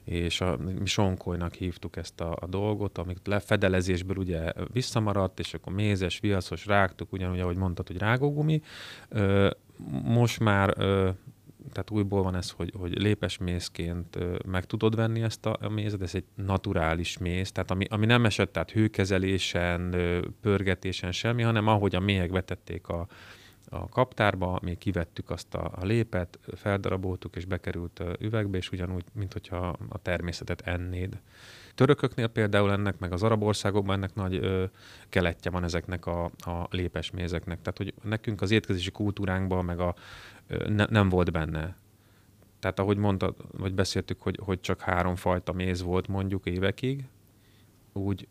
és 0.08 0.42
a, 0.42 0.58
mi 0.58 0.86
sonkolynak 0.86 1.54
hívtuk 1.54 1.96
ezt 1.96 2.22
a, 2.22 2.38
a 2.40 2.48
dolgot, 2.48 2.98
amit 2.98 3.28
lefedelezésből 3.28 4.18
ugye 4.18 4.52
visszamaradt, 4.74 5.40
és 5.40 5.54
akkor 5.54 5.74
mézes, 5.74 6.20
viaszos 6.20 6.66
rágtuk, 6.66 7.14
ugyanúgy, 7.14 7.40
ahogy 7.40 7.58
mondtad, 7.58 7.88
hogy 7.88 7.98
rágógumi. 7.98 8.62
Ö, 9.10 9.50
most 10.04 10.40
már 10.40 10.74
ö, 10.78 11.10
tehát 11.72 11.90
újból 11.92 12.24
van 12.24 12.36
ez, 12.36 12.50
hogy, 12.50 12.74
hogy 12.78 13.00
lépes 13.00 13.38
mézként 13.38 14.18
meg 14.46 14.66
tudod 14.66 14.96
venni 14.96 15.22
ezt 15.22 15.46
a, 15.46 15.58
a 15.62 15.70
mézet, 15.70 16.02
ez 16.02 16.16
egy 16.16 16.26
naturális 16.36 17.18
méz, 17.18 17.52
tehát 17.52 17.72
ami, 17.72 17.86
ami 17.90 18.06
nem 18.06 18.26
esett, 18.26 18.52
tehát 18.52 18.72
hőkezelésen, 18.72 19.96
pörgetésen 20.42 21.12
semmi, 21.12 21.42
hanem 21.42 21.68
ahogy 21.68 21.96
a 21.96 22.00
méhek 22.00 22.32
vetették 22.32 22.88
a, 22.88 23.08
a 23.70 23.90
kaptárba, 23.90 24.60
mi 24.62 24.76
kivettük 24.76 25.30
azt 25.30 25.54
a, 25.54 25.72
a 25.76 25.86
lépet, 25.86 26.40
feldaraboltuk 26.56 27.36
és 27.36 27.46
bekerült 27.46 28.04
üvegbe, 28.20 28.58
és 28.58 28.72
ugyanúgy, 28.72 29.04
mint 29.14 29.34
hogyha 29.34 29.78
a 29.90 29.98
természetet 30.02 30.62
ennéd. 30.62 31.20
Törököknél 31.76 32.28
például 32.28 32.72
ennek, 32.72 33.00
meg 33.00 33.12
az 33.12 33.24
arab 33.24 33.44
országokban 33.44 33.96
ennek 33.96 34.16
nagy 34.16 34.36
ö, 34.36 34.66
keletje 35.10 35.52
van 35.52 35.64
ezeknek 35.64 36.06
a, 36.06 36.24
a 36.24 36.68
lépes 36.70 37.12
mézeknek. 37.12 37.62
Tehát, 37.62 37.78
hogy 37.78 37.94
nekünk 38.04 38.42
az 38.42 38.52
étkezési 38.52 38.92
kultúránkban, 38.92 39.66
meg 39.66 39.80
a 39.80 39.96
ne, 40.68 40.86
nem 40.90 41.10
volt 41.10 41.32
benne. 41.32 41.76
Tehát 42.60 42.80
ahogy 42.80 42.98
mondtad, 42.98 43.36
vagy 43.52 43.74
beszéltük, 43.74 44.22
hogy, 44.22 44.40
hogy 44.44 44.60
csak 44.60 44.82
három 44.82 45.16
fajta 45.16 45.52
méz 45.52 45.82
volt 45.82 46.08
mondjuk 46.08 46.46
évekig, 46.46 47.06
úgy, 47.94 48.28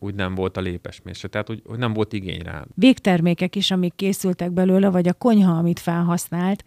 úgy 0.00 0.14
nem 0.14 0.34
volt 0.34 0.56
a 0.56 0.60
lépes 0.60 1.00
méz. 1.04 1.24
Tehát, 1.30 1.46
hogy, 1.46 1.62
hogy 1.66 1.78
nem 1.78 1.92
volt 1.92 2.12
igény 2.12 2.40
rá. 2.42 2.64
Végtermékek 2.74 3.56
is, 3.56 3.70
amik 3.70 3.94
készültek 3.96 4.52
belőle, 4.52 4.88
vagy 4.88 5.08
a 5.08 5.12
konyha, 5.12 5.52
amit 5.52 5.80
felhasznált, 5.80 6.64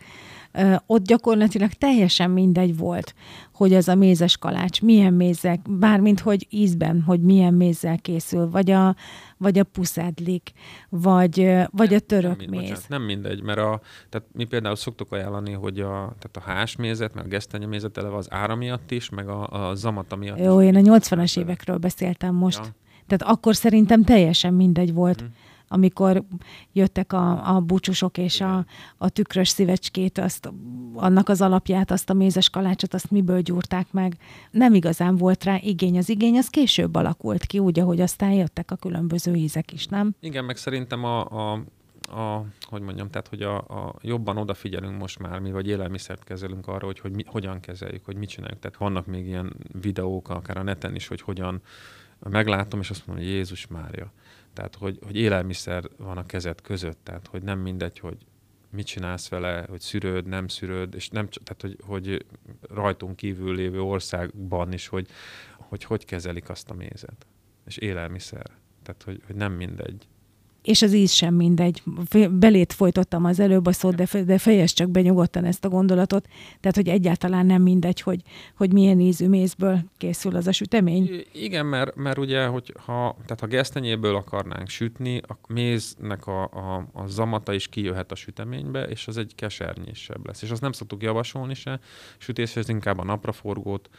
ott 0.86 1.06
gyakorlatilag 1.06 1.72
teljesen 1.72 2.32
mindegy 2.32 2.78
volt, 2.78 3.16
hogy 3.54 3.74
az 3.74 3.88
a 3.88 3.96
mézes 3.96 4.38
kalács 4.38 4.82
milyen 4.82 5.14
mézek, 5.14 5.60
bármint 5.70 6.20
hogy 6.20 6.48
ízben, 6.50 7.02
hogy 7.02 7.22
milyen 7.22 7.54
mézzel 7.54 8.00
készül, 8.00 8.50
vagy 8.50 8.72
a, 8.72 8.96
vagy 9.38 9.60
a 9.60 9.64
puszádlik, 9.64 10.52
vagy, 10.90 11.54
vagy 11.72 11.94
a 11.94 12.00
török 12.00 12.38
nem, 12.38 12.50
méz. 12.50 12.60
Bocsánat, 12.60 12.90
nem 12.90 13.02
mindegy, 13.02 13.42
mert 13.42 13.60
a, 13.60 13.82
tehát 14.10 14.28
mi 14.32 14.44
például 14.44 14.76
szoktuk 14.76 15.12
ajánlani, 15.12 15.52
hogy 15.52 15.80
a, 15.80 16.16
tehát 16.20 16.38
a 16.38 16.42
hásmézet, 16.42 17.14
meg 17.14 17.26
a 17.26 17.28
gesztenyemézet 17.28 17.98
eleve 17.98 18.16
az 18.16 18.28
ára 18.32 18.56
miatt 18.56 18.92
is, 18.92 19.10
meg 19.10 19.28
a, 19.28 19.70
a 19.70 19.76
zamata 19.76 20.16
miatt 20.16 20.40
Jó, 20.40 20.60
is. 20.60 20.68
én 20.68 20.76
a 20.76 20.98
80-as 20.98 21.40
évekről 21.40 21.78
beszéltem 21.78 22.36
most. 22.36 22.60
Ja. 22.64 22.76
Tehát 23.08 23.36
akkor 23.36 23.56
szerintem 23.56 24.04
teljesen 24.04 24.54
mindegy 24.54 24.94
volt. 24.94 25.20
Hmm 25.20 25.34
amikor 25.74 26.24
jöttek 26.74 27.14
a, 27.14 27.56
a 27.56 27.60
búcsúsok 27.60 28.18
és 28.18 28.42
a, 28.42 28.66
a 28.98 29.10
tükrös 29.10 29.50
szívecskét, 29.50 30.18
azt, 30.18 30.52
annak 30.94 31.30
az 31.30 31.42
alapját, 31.42 31.92
azt 31.92 32.10
a 32.10 32.14
mézes 32.14 32.50
kalácsot, 32.50 32.94
azt 32.94 33.12
miből 33.12 33.42
gyúrták 33.42 33.92
meg. 33.92 34.18
Nem 34.52 34.74
igazán 34.74 35.16
volt 35.16 35.44
rá 35.44 35.58
igény. 35.62 35.98
Az 35.98 36.10
igény 36.10 36.38
az 36.38 36.48
később 36.48 36.96
alakult 36.96 37.46
ki, 37.46 37.60
úgy, 37.60 37.80
ahogy 37.80 38.02
aztán 38.02 38.32
jöttek 38.32 38.72
a 38.72 38.76
különböző 38.76 39.34
ízek 39.34 39.74
is, 39.74 39.86
nem? 39.86 40.16
Igen, 40.20 40.46
meg 40.46 40.58
szerintem 40.58 41.04
a, 41.04 41.52
a 41.52 41.64
a, 42.10 42.46
hogy 42.62 42.82
mondjam, 42.82 43.10
tehát, 43.10 43.28
hogy 43.28 43.42
a, 43.42 43.58
a 43.58 43.96
jobban 44.02 44.38
odafigyelünk 44.38 45.00
most 45.00 45.20
már, 45.20 45.40
mi 45.40 45.52
vagy 45.52 45.68
élelmiszert 45.68 46.24
kezelünk 46.24 46.68
arra, 46.68 46.86
hogy, 46.86 47.00
hogy 47.00 47.12
mi, 47.12 47.24
hogyan 47.28 47.60
kezeljük, 47.60 48.06
hogy 48.06 48.16
mit 48.16 48.30
csináljuk. 48.30 48.60
Tehát 48.60 48.78
vannak 48.78 49.06
még 49.06 49.26
ilyen 49.26 49.54
videók, 49.82 50.30
akár 50.30 50.58
a 50.58 50.64
neten 50.64 50.96
is, 50.96 51.08
hogy 51.08 51.22
hogyan 51.22 51.62
meglátom, 52.30 52.80
és 52.80 52.90
azt 52.90 53.08
mondom, 53.08 53.26
hogy 53.26 53.34
Jézus 53.34 53.68
Mária. 53.68 54.12
Tehát, 54.54 54.76
hogy, 54.76 55.00
hogy 55.06 55.16
élelmiszer 55.16 55.84
van 55.98 56.18
a 56.18 56.26
kezed 56.26 56.62
között, 56.62 57.00
tehát, 57.04 57.28
hogy 57.28 57.44
nem 57.44 57.60
mindegy, 57.60 58.00
hogy 58.00 58.18
mit 58.70 58.86
csinálsz 58.86 59.30
vele, 59.30 59.66
hogy 59.70 59.80
szűrőd, 59.80 60.26
nem 60.26 60.48
szűrőd, 60.48 60.96
és 60.96 61.10
nem, 61.10 61.28
tehát, 61.30 61.62
hogy, 61.62 61.78
hogy 61.86 62.26
rajtunk 62.70 63.16
kívül 63.16 63.56
lévő 63.56 63.82
országban 63.82 64.74
is, 64.74 64.88
hogy, 64.88 65.08
hogy 65.58 65.84
hogy 65.84 66.06
kezelik 66.06 66.50
azt 66.50 66.70
a 66.70 66.74
mézet. 66.74 67.26
És 67.66 67.78
élelmiszer. 67.78 68.52
Tehát, 68.84 69.04
hogy, 69.04 69.22
hogy 69.26 69.36
nem 69.36 69.52
mindegy 69.54 70.08
és 70.64 70.82
az 70.82 70.94
íz 70.94 71.12
sem 71.12 71.34
mindegy. 71.34 71.84
Belét 72.32 72.74
folytottam 72.74 73.26
az 73.26 73.40
előbb 73.40 73.66
a 73.66 73.72
szót, 73.72 73.96
de, 73.96 74.24
de 74.24 74.38
fejez 74.38 74.72
csak 74.72 74.90
be 74.90 75.02
nyugodtan 75.02 75.46
ezt 75.46 75.66
a 75.66 75.70
gondolatot. 75.70 76.28
Tehát, 76.60 76.76
hogy 76.76 76.88
egyáltalán 76.88 77.46
nem 77.46 77.62
mindegy, 77.62 78.02
hogy, 78.02 78.22
hogy 78.56 78.74
milyen 78.74 79.00
ízű 79.00 79.28
mézből 79.28 79.80
készül 79.98 80.36
az 80.36 80.48
a 80.48 80.52
sütemény. 80.52 81.26
Igen, 81.32 81.66
mert, 81.66 81.96
mert 81.96 82.18
ugye, 82.18 82.46
hogy 82.46 82.74
ha, 82.86 83.16
tehát 83.26 83.40
ha 83.40 83.48
gesztenyéből 83.48 84.16
akarnánk 84.16 84.70
sütni, 84.70 85.22
a 85.28 85.38
méznek 85.48 86.28
a, 86.28 86.44
a, 86.44 86.88
a 86.94 87.08
zamata 87.08 87.54
is 87.54 87.68
kijöhet 87.68 88.12
a 88.12 88.16
süteménybe, 88.16 88.84
és 88.84 89.08
az 89.08 89.18
egy 89.18 89.32
kesernyésebb 89.36 90.26
lesz. 90.26 90.42
És 90.42 90.50
azt 90.50 90.62
nem 90.62 90.72
szoktuk 90.72 91.04
javasolni 91.04 91.54
se 91.54 91.80
sütéshez, 92.18 92.70
inkább 92.70 92.98
a 92.98 93.04
napraforgót 93.04 93.90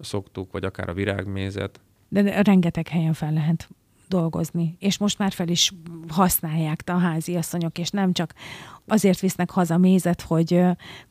szoktuk, 0.00 0.52
vagy 0.52 0.64
akár 0.64 0.88
a 0.88 0.92
virágmézet. 0.94 1.80
De 2.08 2.42
rengeteg 2.42 2.88
helyen 2.88 3.12
fel 3.12 3.32
lehet 3.32 3.68
dolgozni, 4.10 4.76
és 4.78 4.98
most 4.98 5.18
már 5.18 5.32
fel 5.32 5.48
is 5.48 5.72
használják 6.08 6.82
a 6.86 6.98
házi 6.98 7.36
asszonyok, 7.36 7.78
és 7.78 7.90
nem 7.90 8.12
csak 8.12 8.34
azért 8.86 9.20
visznek 9.20 9.50
haza 9.50 9.78
mézet, 9.78 10.22
hogy 10.22 10.62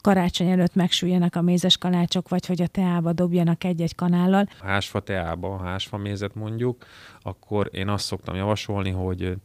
karácsony 0.02 0.50
előtt 0.50 0.76
megsüljenek 0.76 1.36
a 1.36 1.42
mézes 1.42 1.78
kalácsok, 1.78 2.30
vagy 2.30 2.46
hogy 2.46 2.62
a 2.62 2.68
teába 2.68 3.14
dobjanak 3.14 3.64
egy-egy 3.64 3.96
kanállal. 3.96 4.48
Hásfa 4.62 5.00
teába, 5.00 5.58
hásfa 5.58 5.98
mézet 5.98 6.36
mondjuk, 6.36 6.86
akkor 7.22 7.70
én 7.72 7.88
azt 7.88 8.06
szoktam 8.06 8.36
javasolni, 8.36 8.90
hogy 8.90 9.38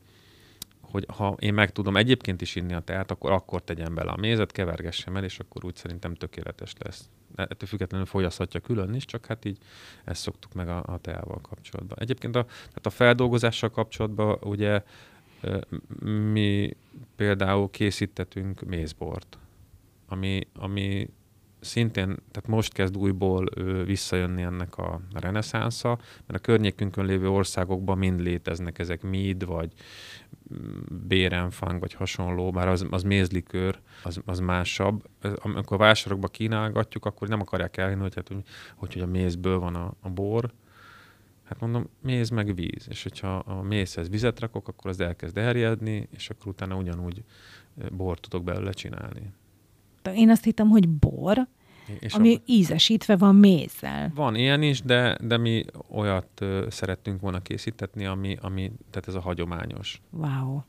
hogy 0.94 1.06
ha 1.16 1.36
én 1.38 1.54
meg 1.54 1.72
tudom 1.72 1.96
egyébként 1.96 2.40
is 2.40 2.56
inni 2.56 2.74
a 2.74 2.80
teát, 2.80 3.10
akkor 3.10 3.32
akkor 3.32 3.62
tegyen 3.62 3.94
bele 3.94 4.10
a 4.10 4.16
mézet, 4.16 4.52
kevergessem 4.52 5.16
el, 5.16 5.24
és 5.24 5.38
akkor 5.38 5.64
úgy 5.64 5.76
szerintem 5.76 6.14
tökéletes 6.14 6.72
lesz 6.78 7.08
ettől 7.36 7.68
függetlenül 7.68 8.06
fogyaszthatja 8.06 8.60
külön 8.60 8.94
is, 8.94 9.04
csak 9.04 9.26
hát 9.26 9.44
így 9.44 9.58
ezt 10.04 10.20
szoktuk 10.20 10.52
meg 10.52 10.68
a, 10.68 10.82
a 10.86 10.98
teával 10.98 11.40
kapcsolatban. 11.40 11.98
Egyébként 12.00 12.36
a, 12.36 12.44
tehát 12.44 12.86
a 12.86 12.90
feldolgozással 12.90 13.70
kapcsolatban 13.70 14.38
ugye 14.42 14.82
mi 16.32 16.76
például 17.16 17.70
készítettünk 17.70 18.60
mézbort, 18.60 19.38
ami, 20.08 20.40
ami 20.54 21.08
szintén, 21.64 22.04
tehát 22.06 22.46
most 22.46 22.72
kezd 22.72 22.96
újból 22.96 23.48
visszajönni 23.84 24.42
ennek 24.42 24.76
a 24.76 25.00
reneszánsza, 25.12 25.98
mert 26.26 26.38
a 26.38 26.42
környékünkön 26.42 27.04
lévő 27.04 27.28
országokban 27.28 27.98
mind 27.98 28.20
léteznek 28.20 28.78
ezek 28.78 29.02
mead, 29.02 29.46
vagy 29.46 29.72
bérenfang, 31.06 31.80
vagy 31.80 31.92
hasonló, 31.92 32.50
bár 32.50 32.68
az, 32.68 32.86
az 32.90 33.02
mézlikőr, 33.02 33.80
az, 34.02 34.20
az 34.24 34.38
másabb. 34.38 35.04
Amikor 35.36 35.78
vásárokba 35.78 36.28
kínálgatjuk, 36.28 37.04
akkor 37.04 37.28
nem 37.28 37.40
akarják 37.40 37.76
elhinni, 37.76 38.00
hogy, 38.00 38.14
hát, 38.14 38.28
hogy, 38.28 38.42
hogy 38.74 39.00
a 39.00 39.06
mézből 39.06 39.58
van 39.58 39.74
a, 39.74 39.94
a 40.00 40.08
bor, 40.08 40.52
Hát 41.44 41.60
mondom, 41.60 41.88
méz 42.00 42.28
meg 42.28 42.54
víz, 42.54 42.86
és 42.88 43.02
hogyha 43.02 43.36
a 43.36 43.62
mézhez 43.62 44.08
vizet 44.08 44.40
rakok, 44.40 44.68
akkor 44.68 44.90
az 44.90 45.00
elkezd 45.00 45.38
erjedni, 45.38 46.08
és 46.10 46.30
akkor 46.30 46.46
utána 46.46 46.76
ugyanúgy 46.76 47.24
bort 47.92 48.20
tudok 48.20 48.44
belőle 48.44 48.72
csinálni. 48.72 49.32
Én 50.14 50.30
azt 50.30 50.44
hittem, 50.44 50.68
hogy 50.68 50.88
bor, 50.88 51.48
és 51.98 52.12
ami 52.14 52.34
a... 52.34 52.40
ízesítve 52.46 53.16
van 53.16 53.34
mézzel. 53.34 54.12
Van 54.14 54.34
ilyen 54.34 54.62
is, 54.62 54.80
de, 54.80 55.16
de 55.20 55.36
mi 55.36 55.64
olyat 55.88 56.40
ö, 56.40 56.66
szerettünk 56.70 57.20
volna 57.20 57.40
készítetni, 57.40 58.06
ami, 58.06 58.36
ami, 58.40 58.72
tehát 58.90 59.08
ez 59.08 59.14
a 59.14 59.20
hagyományos. 59.20 60.00
Wow. 60.10 60.60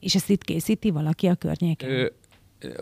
És 0.00 0.14
ezt 0.14 0.30
itt 0.30 0.44
készíti 0.44 0.90
valaki 0.90 1.26
a 1.26 1.34
környéken? 1.34 1.90
Ö, 1.90 2.06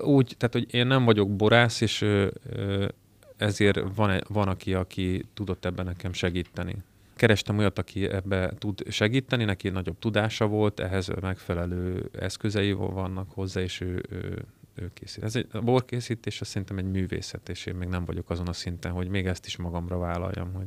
úgy, 0.01 0.35
tehát 0.39 0.55
hogy 0.55 0.75
én 0.75 0.87
nem 0.87 1.05
vagyok 1.05 1.37
borász, 1.37 1.81
és 1.81 2.01
ö, 2.01 2.29
ö, 2.51 2.89
ezért 3.37 3.81
van, 3.95 4.21
van 4.29 4.49
aki, 4.49 4.75
aki 4.75 5.25
tudott 5.35 5.65
ebben 5.65 5.85
nekem 5.85 6.13
segíteni 6.13 6.77
kerestem 7.19 7.59
olyat, 7.59 7.79
aki 7.79 8.09
ebbe 8.09 8.53
tud 8.59 8.83
segíteni, 8.89 9.45
neki 9.45 9.69
nagyobb 9.69 9.99
tudása 9.99 10.47
volt, 10.47 10.81
ehhez 10.81 11.11
megfelelő 11.21 12.11
eszközei 12.21 12.73
vannak 12.73 13.31
hozzá, 13.31 13.61
és 13.61 13.81
ő, 13.81 14.03
ő, 14.11 14.45
ő 14.81 14.91
készít. 14.95 15.25
Ez 15.25 15.37
egy, 15.37 15.47
a 15.53 15.61
borkészítés 15.61 16.41
az 16.41 16.47
szerintem 16.49 16.79
egy 16.79 16.91
művészet, 16.91 17.49
és 17.49 17.67
én 17.67 17.75
még 17.75 17.89
nem 17.89 18.05
vagyok 18.05 18.31
azon 18.31 18.49
a 18.49 18.53
szinten, 18.53 18.93
hogy 18.93 19.09
még 19.09 19.27
ezt 19.27 19.47
is 19.47 19.57
magamra 19.57 19.99
vállaljam. 19.99 20.53
Hogy 20.53 20.67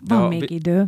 de 0.00 0.14
Van 0.14 0.24
a, 0.24 0.28
még 0.28 0.50
idő. 0.50 0.86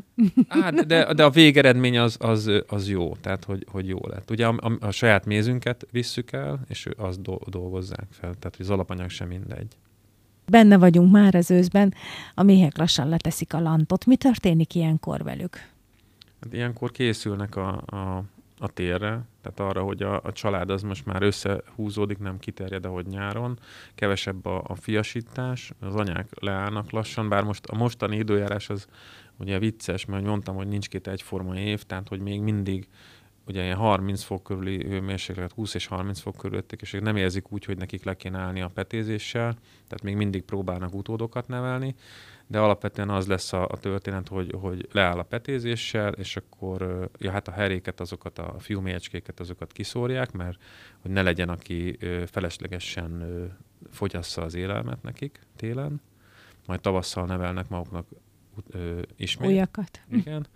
Á, 0.48 0.70
de, 0.70 1.14
de 1.14 1.24
a 1.24 1.30
végeredmény 1.30 1.98
az, 1.98 2.16
az, 2.20 2.50
az 2.66 2.88
jó, 2.88 3.16
tehát 3.20 3.44
hogy, 3.44 3.66
hogy 3.70 3.88
jó 3.88 3.98
lett. 4.02 4.30
Ugye 4.30 4.46
a, 4.46 4.54
a, 4.56 4.86
a 4.86 4.90
saját 4.90 5.24
mézünket 5.24 5.86
visszük 5.90 6.32
el, 6.32 6.60
és 6.68 6.88
azt 6.96 7.20
dolgozzák 7.50 8.06
fel, 8.10 8.34
tehát 8.34 8.56
hogy 8.56 8.64
az 8.64 8.70
alapanyag 8.70 9.10
sem 9.10 9.28
mindegy. 9.28 9.76
Benne 10.46 10.76
vagyunk 10.76 11.12
már 11.12 11.34
az 11.34 11.50
őszben, 11.50 11.94
a 12.34 12.42
méhek 12.42 12.76
lassan 12.76 13.08
leteszik 13.08 13.54
a 13.54 13.60
lantot. 13.60 14.06
Mi 14.06 14.16
történik 14.16 14.74
ilyenkor 14.74 15.22
velük? 15.22 15.56
Hát 16.40 16.52
ilyenkor 16.52 16.90
készülnek 16.90 17.56
a, 17.56 17.82
a, 17.86 18.24
a 18.64 18.68
térre, 18.68 19.22
tehát 19.42 19.60
arra, 19.60 19.82
hogy 19.82 20.02
a, 20.02 20.20
a 20.22 20.32
család 20.32 20.70
az 20.70 20.82
most 20.82 21.06
már 21.06 21.22
összehúzódik, 21.22 22.18
nem 22.18 22.38
kiterjed, 22.38 22.84
ahogy 22.84 23.06
nyáron, 23.06 23.58
kevesebb 23.94 24.46
a, 24.46 24.62
a 24.66 24.74
fiasítás, 24.74 25.72
az 25.80 25.94
anyák 25.94 26.28
leállnak 26.40 26.90
lassan, 26.90 27.28
bár 27.28 27.42
most 27.42 27.66
a 27.66 27.76
mostani 27.76 28.16
időjárás 28.16 28.70
az 28.70 28.86
ugye 29.36 29.58
vicces, 29.58 30.04
mert 30.04 30.24
mondtam, 30.24 30.56
hogy 30.56 30.68
nincs 30.68 30.88
két 30.88 31.06
egyforma 31.06 31.58
év, 31.58 31.82
tehát 31.82 32.08
hogy 32.08 32.20
még 32.20 32.40
mindig 32.40 32.88
ugye 33.46 33.62
ilyen 33.62 33.76
30 33.76 34.22
fok 34.22 34.42
körüli 34.42 34.86
hőmérséklet, 34.86 35.52
20 35.52 35.74
és 35.74 35.86
30 35.86 36.20
fok 36.20 36.36
körülöttek, 36.36 36.80
és 36.80 36.96
nem 37.00 37.16
érzik 37.16 37.52
úgy, 37.52 37.64
hogy 37.64 37.78
nekik 37.78 38.04
le 38.04 38.16
kéne 38.16 38.38
állni 38.38 38.60
a 38.60 38.68
petézéssel, 38.68 39.52
tehát 39.88 40.02
még 40.02 40.16
mindig 40.16 40.42
próbálnak 40.42 40.94
utódokat 40.94 41.48
nevelni, 41.48 41.94
de 42.46 42.58
alapvetően 42.58 43.10
az 43.10 43.26
lesz 43.26 43.52
a, 43.52 43.62
a 43.62 43.76
történet, 43.78 44.28
hogy, 44.28 44.54
hogy 44.60 44.88
leáll 44.92 45.18
a 45.18 45.22
petézéssel, 45.22 46.12
és 46.12 46.36
akkor 46.36 47.08
ja, 47.18 47.30
hát 47.30 47.48
a 47.48 47.52
heréket, 47.52 48.00
azokat 48.00 48.38
a 48.38 48.54
fiúmécskéket, 48.58 49.40
azokat 49.40 49.72
kiszórják, 49.72 50.32
mert 50.32 50.58
hogy 51.00 51.10
ne 51.10 51.22
legyen, 51.22 51.48
aki 51.48 51.98
feleslegesen 52.26 53.24
fogyassza 53.90 54.42
az 54.42 54.54
élelmet 54.54 55.02
nekik 55.02 55.40
télen, 55.56 56.00
majd 56.66 56.80
tavasszal 56.80 57.26
nevelnek 57.26 57.68
maguknak 57.68 58.06
ismét. 59.16 59.50
Újakat. 59.50 60.00
Igen. 60.10 60.46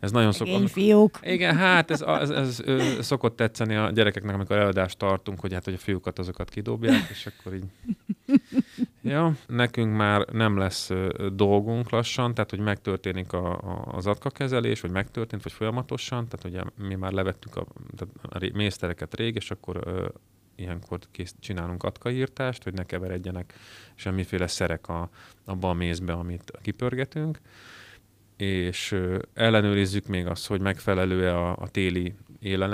Ez 0.00 0.10
nagyon 0.10 0.32
szokott. 0.32 0.70
fiúk. 0.70 1.18
Igen, 1.22 1.56
hát 1.56 1.90
ez, 1.90 2.00
ez, 2.00 2.30
ez, 2.30 2.60
ez, 2.66 3.06
szokott 3.06 3.36
tetszeni 3.36 3.74
a 3.74 3.90
gyerekeknek, 3.90 4.34
amikor 4.34 4.56
előadást 4.56 4.98
tartunk, 4.98 5.40
hogy 5.40 5.52
hát, 5.52 5.64
hogy 5.64 5.74
a 5.74 5.78
fiúkat 5.78 6.18
azokat 6.18 6.48
kidobják, 6.50 7.08
és 7.10 7.26
akkor 7.26 7.54
így... 7.54 7.64
Ja, 9.08 9.36
nekünk 9.46 9.96
már 9.96 10.26
nem 10.32 10.56
lesz 10.56 10.90
dolgunk 11.32 11.90
lassan, 11.90 12.34
tehát 12.34 12.50
hogy 12.50 12.58
megtörténik 12.58 13.32
a, 13.32 13.52
a, 13.52 13.88
az 13.92 14.06
atkakezelés, 14.06 14.80
vagy 14.80 14.90
megtörtént, 14.90 15.42
vagy 15.42 15.52
folyamatosan, 15.52 16.28
tehát 16.28 16.44
ugye 16.44 16.86
mi 16.88 16.94
már 16.94 17.12
levettük 17.12 17.56
a, 17.56 17.66
a 18.22 18.50
mésztereket 18.52 19.14
rég, 19.14 19.34
és 19.34 19.50
akkor 19.50 19.80
ö, 19.84 20.08
ilyenkor 20.56 20.98
kész, 21.10 21.34
csinálunk 21.40 21.82
atkaírtást, 21.82 22.62
hogy 22.62 22.72
ne 22.72 22.84
keveredjenek 22.84 23.54
semmiféle 23.94 24.46
szerek 24.46 24.88
a, 24.88 25.08
abba 25.44 25.68
a 25.70 25.74
mézbe, 25.74 26.12
amit 26.12 26.52
kipörgetünk 26.62 27.38
és 28.38 28.96
ellenőrizzük 29.34 30.06
még 30.06 30.26
azt, 30.26 30.46
hogy 30.46 30.60
megfelelő-e 30.60 31.36
a, 31.36 31.56
a 31.56 31.68
téli 31.68 32.14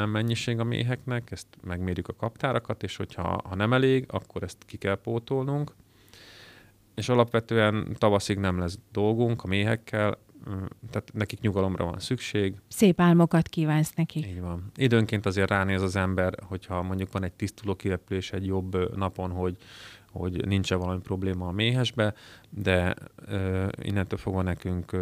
mennyiség 0.07 0.59
a 0.59 0.65
méheknek, 0.65 1.31
ezt 1.31 1.47
megmérjük 1.63 2.09
a 2.09 2.15
kaptárakat, 2.15 2.83
és 2.83 2.97
hogyha 2.97 3.41
ha 3.45 3.55
nem 3.55 3.73
elég, 3.73 4.05
akkor 4.09 4.43
ezt 4.43 4.57
ki 4.67 4.77
kell 4.77 4.95
pótolnunk. 4.95 5.73
És 6.95 7.09
alapvetően 7.09 7.97
tavaszig 7.99 8.39
nem 8.39 8.59
lesz 8.59 8.79
dolgunk 8.93 9.43
a 9.43 9.47
méhekkel, 9.47 10.19
tehát 10.91 11.11
nekik 11.13 11.41
nyugalomra 11.41 11.85
van 11.85 11.99
szükség. 11.99 12.55
Szép 12.69 13.01
álmokat 13.01 13.49
kívánsz 13.49 13.93
nekik. 13.95 14.27
Így 14.27 14.41
van. 14.41 14.71
Időnként 14.77 15.27
azért 15.27 15.51
ránéz 15.51 15.83
az 15.83 15.97
ember, 15.97 16.35
hogyha 16.43 16.83
mondjuk 16.83 17.13
van 17.13 17.25
egy 17.25 17.33
tisztuló 17.33 17.75
kirepülés 17.75 18.33
egy 18.33 18.47
jobb 18.47 18.97
napon, 18.97 19.31
hogy, 19.31 19.57
hogy 20.11 20.47
nincs 20.47 20.73
valami 20.73 21.01
probléma 21.01 21.47
a 21.47 21.53
méhesbe, 21.53 22.15
de 22.51 22.95
uh, 23.29 23.69
innentől 23.83 24.19
fogva 24.19 24.43
nekünk 24.43 24.97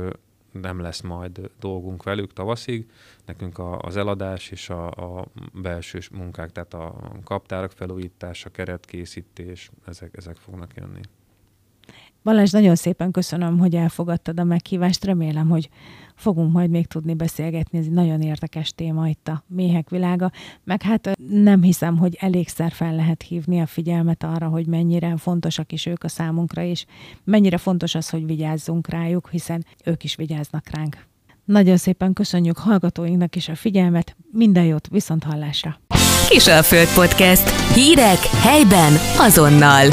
nem 0.53 0.81
lesz 0.81 1.01
majd 1.01 1.51
dolgunk 1.61 2.03
velük 2.03 2.33
tavaszig. 2.33 2.91
Nekünk 3.25 3.59
a, 3.59 3.79
az 3.79 3.97
eladás 3.97 4.51
és 4.51 4.71
a, 4.71 4.87
a 4.91 5.27
belső 5.53 5.99
munkák, 6.13 6.53
tehát 6.53 6.75
a 6.75 7.11
kaptárak 7.25 7.71
felújítása, 7.71 8.51
keretkészítés, 8.51 9.71
ezek, 9.87 10.17
ezek 10.17 10.37
fognak 10.37 10.75
jönni. 10.75 11.01
Balázs, 12.23 12.51
nagyon 12.51 12.75
szépen 12.75 13.11
köszönöm, 13.11 13.59
hogy 13.59 13.75
elfogadtad 13.75 14.41
a 14.41 14.45
meghívást. 14.45 15.05
Remélem, 15.05 15.49
hogy 15.49 15.69
fogunk 16.15 16.53
majd 16.53 16.71
még 16.71 16.87
tudni 16.87 17.15
beszélgetni. 17.15 17.79
Ez 17.79 17.85
egy 17.85 17.91
nagyon 17.91 18.21
érdekes 18.21 18.75
téma 18.75 19.09
itt 19.09 19.29
a 19.29 19.45
méhek 19.47 19.91
világa. 19.91 20.31
Meg 20.65 20.83
hát 20.83 21.11
nem 21.29 21.63
hiszem, 21.63 21.97
hogy 21.97 22.17
elégszer 22.21 22.73
fel 22.73 22.95
lehet 22.95 23.23
hívni 23.23 23.61
a 23.61 23.67
figyelmet 23.67 24.23
arra, 24.23 24.49
hogy 24.49 24.67
mennyire 24.67 25.17
fontosak 25.17 25.73
is 25.73 25.87
ők 25.87 26.05
a 26.05 26.09
számunkra, 26.09 26.63
és 26.63 26.85
mennyire 27.25 27.57
fontos 27.57 27.95
az, 27.95 28.11
hogy 28.11 28.27
vigyázzunk 28.27 28.89
rájuk, 28.89 29.29
hiszen 29.31 29.65
ők 29.85 30.05
is 30.05 30.15
vigyáznak 30.15 30.69
ránk. 30.71 31.07
Nagyon 31.45 31.77
szépen 31.77 32.13
köszönjük 32.13 32.59
hallgatóinknak 32.59 33.37
is 33.37 33.49
a 33.49 33.55
figyelmet, 33.55 34.17
minden 34.33 34.65
jót, 34.65 34.89
viszont 34.89 35.25
hallásra! 35.25 35.81
Föld 36.63 36.95
Podcast. 36.95 37.75
Hírek 37.75 38.19
helyben 38.19 38.93
azonnal. 39.19 39.89